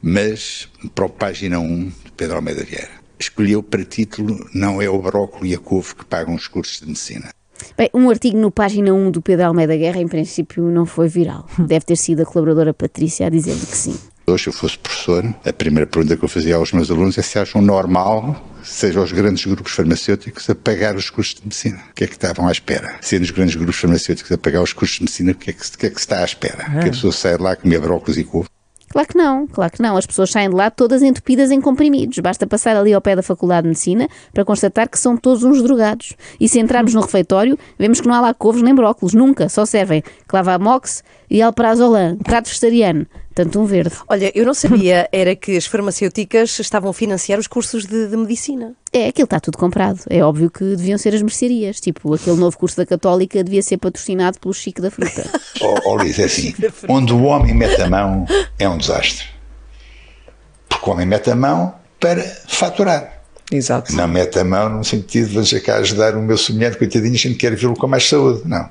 Mas, 0.02 0.68
para 0.94 1.06
o 1.06 1.08
página 1.08 1.58
1 1.58 1.92
de 2.04 2.12
Pedro 2.16 2.36
Almeida 2.36 2.62
Vieira, 2.64 2.90
escolheu 3.18 3.62
para 3.62 3.84
título 3.84 4.48
Não 4.54 4.80
é 4.80 4.88
o 4.88 5.00
brócolis 5.00 5.52
e 5.52 5.54
a 5.54 5.58
couve 5.58 5.94
que 5.94 6.04
pagam 6.04 6.34
os 6.34 6.46
cursos 6.46 6.80
de 6.80 6.86
medicina. 6.86 7.30
Bem, 7.76 7.90
um 7.92 8.08
artigo 8.08 8.38
no 8.38 8.50
página 8.50 8.92
1 8.92 9.10
do 9.10 9.20
Pedro 9.20 9.46
Almeida 9.46 9.76
Guerra, 9.76 10.00
em 10.00 10.08
princípio, 10.08 10.62
não 10.64 10.86
foi 10.86 11.08
viral. 11.08 11.48
Deve 11.58 11.84
ter 11.84 11.96
sido 11.96 12.22
a 12.22 12.26
colaboradora 12.26 12.72
Patrícia 12.72 13.26
a 13.26 13.30
dizer-lhe 13.30 13.66
que 13.66 13.76
sim. 13.76 13.98
Hoje, 14.28 14.42
se 14.42 14.48
eu 14.50 14.52
fosse 14.52 14.78
professor, 14.78 15.24
a 15.42 15.52
primeira 15.54 15.86
pergunta 15.86 16.14
que 16.14 16.22
eu 16.22 16.28
fazia 16.28 16.56
aos 16.56 16.70
meus 16.72 16.90
alunos 16.90 17.16
é 17.16 17.22
se 17.22 17.38
acham 17.38 17.62
normal, 17.62 18.36
seja 18.62 19.00
os 19.00 19.10
grandes 19.10 19.46
grupos 19.46 19.72
farmacêuticos, 19.72 20.50
a 20.50 20.54
pagar 20.54 20.94
os 20.96 21.08
cursos 21.08 21.36
de 21.36 21.44
medicina. 21.44 21.80
O 21.90 21.94
que 21.94 22.04
é 22.04 22.06
que 22.06 22.12
estavam 22.12 22.46
à 22.46 22.52
espera? 22.52 22.96
Sendo 23.00 23.22
os 23.22 23.30
grandes 23.30 23.54
grupos 23.54 23.76
farmacêuticos 23.76 24.30
a 24.30 24.36
pagar 24.36 24.62
os 24.62 24.74
cursos 24.74 24.98
de 24.98 25.04
medicina, 25.04 25.32
o 25.32 25.34
que 25.34 25.48
é 25.48 25.52
que, 25.54 25.78
que, 25.78 25.86
é 25.86 25.90
que 25.90 25.96
se 25.96 26.00
está 26.00 26.18
à 26.20 26.24
espera? 26.24 26.64
Que 26.82 26.88
a 26.88 26.92
pessoa 26.92 27.10
saia 27.10 27.38
de 27.38 27.42
lá 27.42 27.56
comer 27.56 27.80
brócolis 27.80 28.18
e 28.18 28.24
couve? 28.24 28.48
Claro 28.90 29.08
que 29.08 29.18
não, 29.18 29.46
claro 29.46 29.72
que 29.72 29.82
não. 29.82 29.96
As 29.96 30.06
pessoas 30.06 30.30
saem 30.30 30.48
de 30.48 30.56
lá 30.56 30.70
todas 30.70 31.02
entupidas 31.02 31.50
em 31.50 31.60
comprimidos. 31.60 32.18
Basta 32.18 32.46
passar 32.46 32.74
ali 32.76 32.92
ao 32.92 33.00
pé 33.00 33.14
da 33.14 33.22
Faculdade 33.22 33.62
de 33.62 33.68
Medicina 33.68 34.08
para 34.32 34.44
constatar 34.44 34.88
que 34.88 34.98
são 34.98 35.16
todos 35.16 35.44
uns 35.44 35.62
drogados. 35.62 36.14
E 36.40 36.48
se 36.48 36.58
entrarmos 36.58 36.94
no 36.94 37.02
refeitório, 37.02 37.58
vemos 37.78 38.00
que 38.00 38.08
não 38.08 38.14
há 38.14 38.20
lá 38.20 38.34
couves 38.34 38.62
nem 38.62 38.74
brócolis, 38.74 39.14
nunca. 39.14 39.48
Só 39.48 39.66
servem 39.66 40.02
clavamox 40.26 41.02
e 41.30 41.42
alprazolam, 41.42 42.16
prato 42.16 42.48
vegetariano, 42.48 43.06
tanto 43.38 43.60
um 43.60 43.64
verde. 43.64 43.94
Olha, 44.08 44.32
eu 44.34 44.44
não 44.44 44.52
sabia, 44.52 45.08
era 45.12 45.36
que 45.36 45.56
as 45.56 45.64
farmacêuticas 45.64 46.58
estavam 46.58 46.90
a 46.90 46.94
financiar 46.94 47.38
os 47.38 47.46
cursos 47.46 47.86
de, 47.86 48.08
de 48.08 48.16
medicina. 48.16 48.74
É, 48.92 49.06
aquilo 49.06 49.26
está 49.26 49.38
tudo 49.38 49.56
comprado. 49.56 50.00
É 50.10 50.24
óbvio 50.24 50.50
que 50.50 50.64
deviam 50.74 50.98
ser 50.98 51.14
as 51.14 51.22
mercearias. 51.22 51.78
Tipo, 51.78 52.14
aquele 52.14 52.36
novo 52.36 52.58
curso 52.58 52.76
da 52.76 52.84
Católica 52.84 53.44
devia 53.44 53.62
ser 53.62 53.76
patrocinado 53.76 54.40
pelo 54.40 54.52
Chico 54.52 54.82
da 54.82 54.90
Fruta. 54.90 55.24
Ó 55.60 55.82
oh, 55.86 55.94
Luís, 55.94 56.18
é 56.18 56.24
assim, 56.24 56.52
onde 56.88 57.12
o 57.12 57.22
homem 57.22 57.54
mete 57.54 57.80
a 57.80 57.88
mão 57.88 58.26
é 58.58 58.68
um 58.68 58.76
desastre. 58.76 59.26
Porque 60.68 60.90
o 60.90 60.92
homem 60.92 61.06
mete 61.06 61.30
a 61.30 61.36
mão 61.36 61.74
para 62.00 62.22
faturar. 62.48 63.22
Exato. 63.52 63.94
Não 63.94 64.08
mete 64.08 64.36
a 64.40 64.44
mão 64.44 64.68
no 64.68 64.84
sentido 64.84 65.28
de 65.28 65.34
vou 65.34 65.62
cá 65.62 65.76
ajudar 65.76 66.16
o 66.16 66.22
meu 66.22 66.36
semelhante, 66.36 66.76
coitadinho, 66.76 67.14
a 67.14 67.18
gente 67.18 67.36
quer 67.36 67.54
vê-lo 67.54 67.74
com 67.74 67.86
mais 67.86 68.08
saúde. 68.08 68.42
Não. 68.44 68.68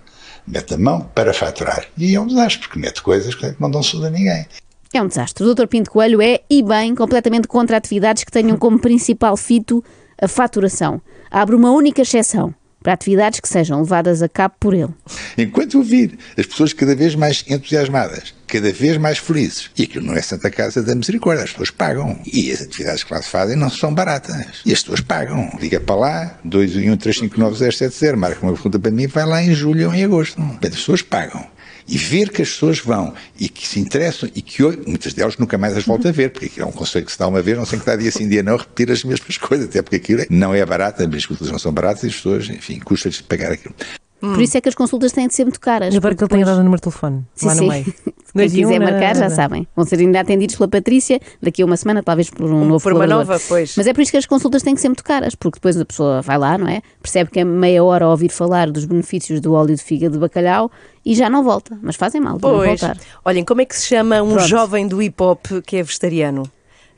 Mete 0.47 0.73
a 0.75 0.77
mão 0.77 1.01
para 1.13 1.33
faturar. 1.33 1.85
E 1.97 2.15
é 2.15 2.19
um 2.19 2.27
desastre, 2.27 2.67
porque 2.67 2.79
mete 2.79 3.01
coisas 3.01 3.35
que 3.35 3.55
não 3.59 3.69
dão 3.69 3.83
saúde 3.83 4.07
a 4.07 4.09
ninguém. 4.09 4.45
É 4.93 5.01
um 5.01 5.07
desastre. 5.07 5.43
O 5.43 5.53
Dr. 5.53 5.67
Pinto 5.67 5.91
Coelho 5.91 6.21
é, 6.21 6.41
e 6.49 6.63
bem, 6.63 6.95
completamente 6.95 7.47
contra 7.47 7.77
atividades 7.77 8.23
que 8.23 8.31
tenham 8.31 8.57
como 8.57 8.79
principal 8.79 9.35
fito 9.35 9.83
a 10.19 10.27
faturação. 10.27 11.01
Abre 11.29 11.55
uma 11.55 11.71
única 11.71 12.01
exceção 12.01 12.55
para 12.87 12.93
atividades 12.93 13.41
que 13.41 13.49
sejam 13.49 13.81
levadas 13.81 14.21
a 14.21 14.29
cabo 14.29 14.55
por 14.57 14.73
ele. 14.73 14.93
Enquanto 15.37 15.77
ouvir 15.77 16.17
as 16.37 16.45
pessoas 16.45 16.71
cada 16.71 16.95
vez 16.95 17.15
mais 17.15 17.43
entusiasmadas, 17.45 18.33
cada 18.47 18.71
vez 18.71 18.95
mais 18.95 19.17
felizes, 19.17 19.69
e 19.77 19.83
aquilo 19.83 20.05
não 20.05 20.13
é 20.13 20.21
Santa 20.21 20.49
Casa 20.49 20.81
da 20.81 20.95
Misericórdia, 20.95 21.43
as 21.43 21.49
pessoas 21.51 21.69
pagam. 21.69 22.17
E 22.25 22.49
as 22.49 22.61
atividades 22.61 23.03
que 23.03 23.13
lá 23.13 23.21
se 23.21 23.27
fazem 23.27 23.57
não 23.57 23.69
são 23.69 23.93
baratas. 23.93 24.61
E 24.65 24.71
as 24.71 24.79
pessoas 24.79 25.01
pagam. 25.01 25.51
Liga 25.59 25.81
para 25.81 25.95
lá, 25.95 26.39
2135970, 26.47 28.15
marca 28.15 28.41
uma 28.41 28.53
pergunta 28.53 28.79
para 28.79 28.91
mim, 28.91 29.05
vai 29.07 29.25
lá 29.25 29.43
em 29.43 29.53
julho 29.53 29.89
ou 29.89 29.93
em 29.93 30.05
agosto. 30.05 30.41
As 30.41 30.69
pessoas 30.69 31.01
pagam 31.01 31.45
e 31.87 31.97
ver 31.97 32.29
que 32.29 32.41
as 32.41 32.49
pessoas 32.49 32.79
vão 32.79 33.13
e 33.39 33.47
que 33.47 33.67
se 33.67 33.79
interessam 33.79 34.29
e 34.35 34.41
que 34.41 34.63
hoje, 34.63 34.79
muitas 34.85 35.13
delas 35.13 35.37
nunca 35.37 35.57
mais 35.57 35.75
as 35.77 35.85
volta 35.85 36.09
a 36.09 36.11
ver, 36.11 36.31
porque 36.31 36.47
aquilo 36.47 36.65
é 36.65 36.69
um 36.69 36.71
conselho 36.71 37.05
que 37.05 37.11
se 37.11 37.19
dá 37.19 37.27
uma 37.27 37.41
vez, 37.41 37.57
não 37.57 37.65
sei 37.65 37.79
que 37.79 37.85
dá 37.85 37.95
dia 37.95 38.11
sim, 38.11 38.27
dia 38.27 38.43
não, 38.43 38.57
repetir 38.57 38.91
as 38.91 39.03
mesmas 39.03 39.37
coisas, 39.37 39.67
até 39.67 39.81
porque 39.81 39.95
aquilo 39.95 40.23
não 40.29 40.53
é 40.53 40.65
barato, 40.65 41.03
as 41.03 41.25
consultas 41.25 41.51
não 41.51 41.59
são 41.59 41.71
baratas 41.71 42.03
e 42.03 42.07
as 42.07 42.15
pessoas, 42.15 42.49
enfim, 42.49 42.79
custa-lhes 42.79 43.21
pagar 43.21 43.51
aquilo. 43.51 43.73
Por 44.19 44.41
isso 44.41 44.57
é 44.57 44.61
que 44.61 44.67
as 44.69 44.73
consultas 44.75 45.11
têm 45.11 45.27
de 45.27 45.33
ser 45.35 45.43
muito 45.45 45.59
caras. 45.59 45.93
E 45.93 45.97
agora 45.97 46.15
que 46.15 46.23
ele 46.23 46.29
tem 46.29 46.43
dado 46.43 46.55
o 46.59 46.63
número 46.63 46.77
de 46.77 46.81
telefone, 46.83 47.23
Sim, 47.35 47.45
lá 47.45 47.53
no 47.55 47.59
sim. 47.61 47.69
meio. 47.69 47.85
Quem 48.33 48.49
quiser 48.49 48.79
marcar 48.79 49.15
já 49.15 49.29
sabem. 49.29 49.67
Vão 49.75 49.85
ser 49.85 49.99
ainda 49.99 50.19
atendidos 50.19 50.55
pela 50.55 50.67
Patrícia 50.67 51.19
daqui 51.41 51.61
a 51.61 51.65
uma 51.65 51.77
semana, 51.77 52.03
talvez 52.03 52.29
por 52.29 52.45
um 52.51 52.65
novo 52.65 52.83
por 52.83 52.93
uma 52.93 53.07
nova, 53.07 53.39
pois. 53.47 53.75
Mas 53.75 53.87
é 53.87 53.93
por 53.93 54.01
isso 54.01 54.11
que 54.11 54.17
as 54.17 54.25
consultas 54.27 54.61
têm 54.61 54.75
que 54.75 54.81
ser 54.81 54.89
muito 54.89 55.03
caras, 55.03 55.33
porque 55.33 55.57
depois 55.57 55.79
a 55.79 55.85
pessoa 55.85 56.21
vai 56.21 56.37
lá, 56.37 56.57
não 56.57 56.67
é? 56.67 56.81
Percebe 57.01 57.31
que 57.31 57.39
é 57.39 57.43
meia 57.43 57.83
hora 57.83 58.05
a 58.05 58.09
ouvir 58.09 58.29
falar 58.29 58.69
dos 58.69 58.85
benefícios 58.85 59.39
do 59.39 59.53
óleo 59.53 59.75
de 59.75 59.81
fígado 59.83 60.13
de 60.13 60.19
bacalhau 60.19 60.69
e 61.05 61.15
já 61.15 61.29
não 61.29 61.43
volta. 61.43 61.77
Mas 61.81 61.95
fazem 61.95 62.19
mal, 62.21 62.37
Pois. 62.39 62.79
voltar. 62.81 62.97
Olhem, 63.25 63.43
como 63.43 63.61
é 63.61 63.65
que 63.65 63.75
se 63.75 63.87
chama 63.87 64.21
um 64.21 64.33
Pronto. 64.33 64.47
jovem 64.47 64.87
do 64.87 65.01
hip 65.01 65.21
hop 65.23 65.45
que 65.65 65.77
é 65.77 65.83
vegetariano? 65.83 66.43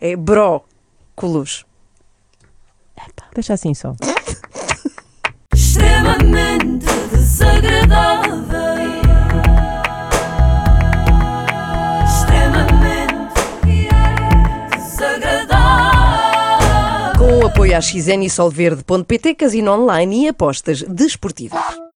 É 0.02 0.16
brócolos. 0.16 1.66
Deixa 3.34 3.54
assim 3.54 3.74
só. 3.74 3.94
extremamente 5.54 6.86
Com 17.18 17.40
o 17.40 17.48
apoio 17.48 17.78
à 17.78 17.82
XN 17.82 18.24
e 18.24 18.30
Solverde.pt, 18.30 19.36
casino 19.36 19.72
online 19.72 20.26
e 20.26 20.28
apostas 20.30 20.84
desportivas. 20.84 21.89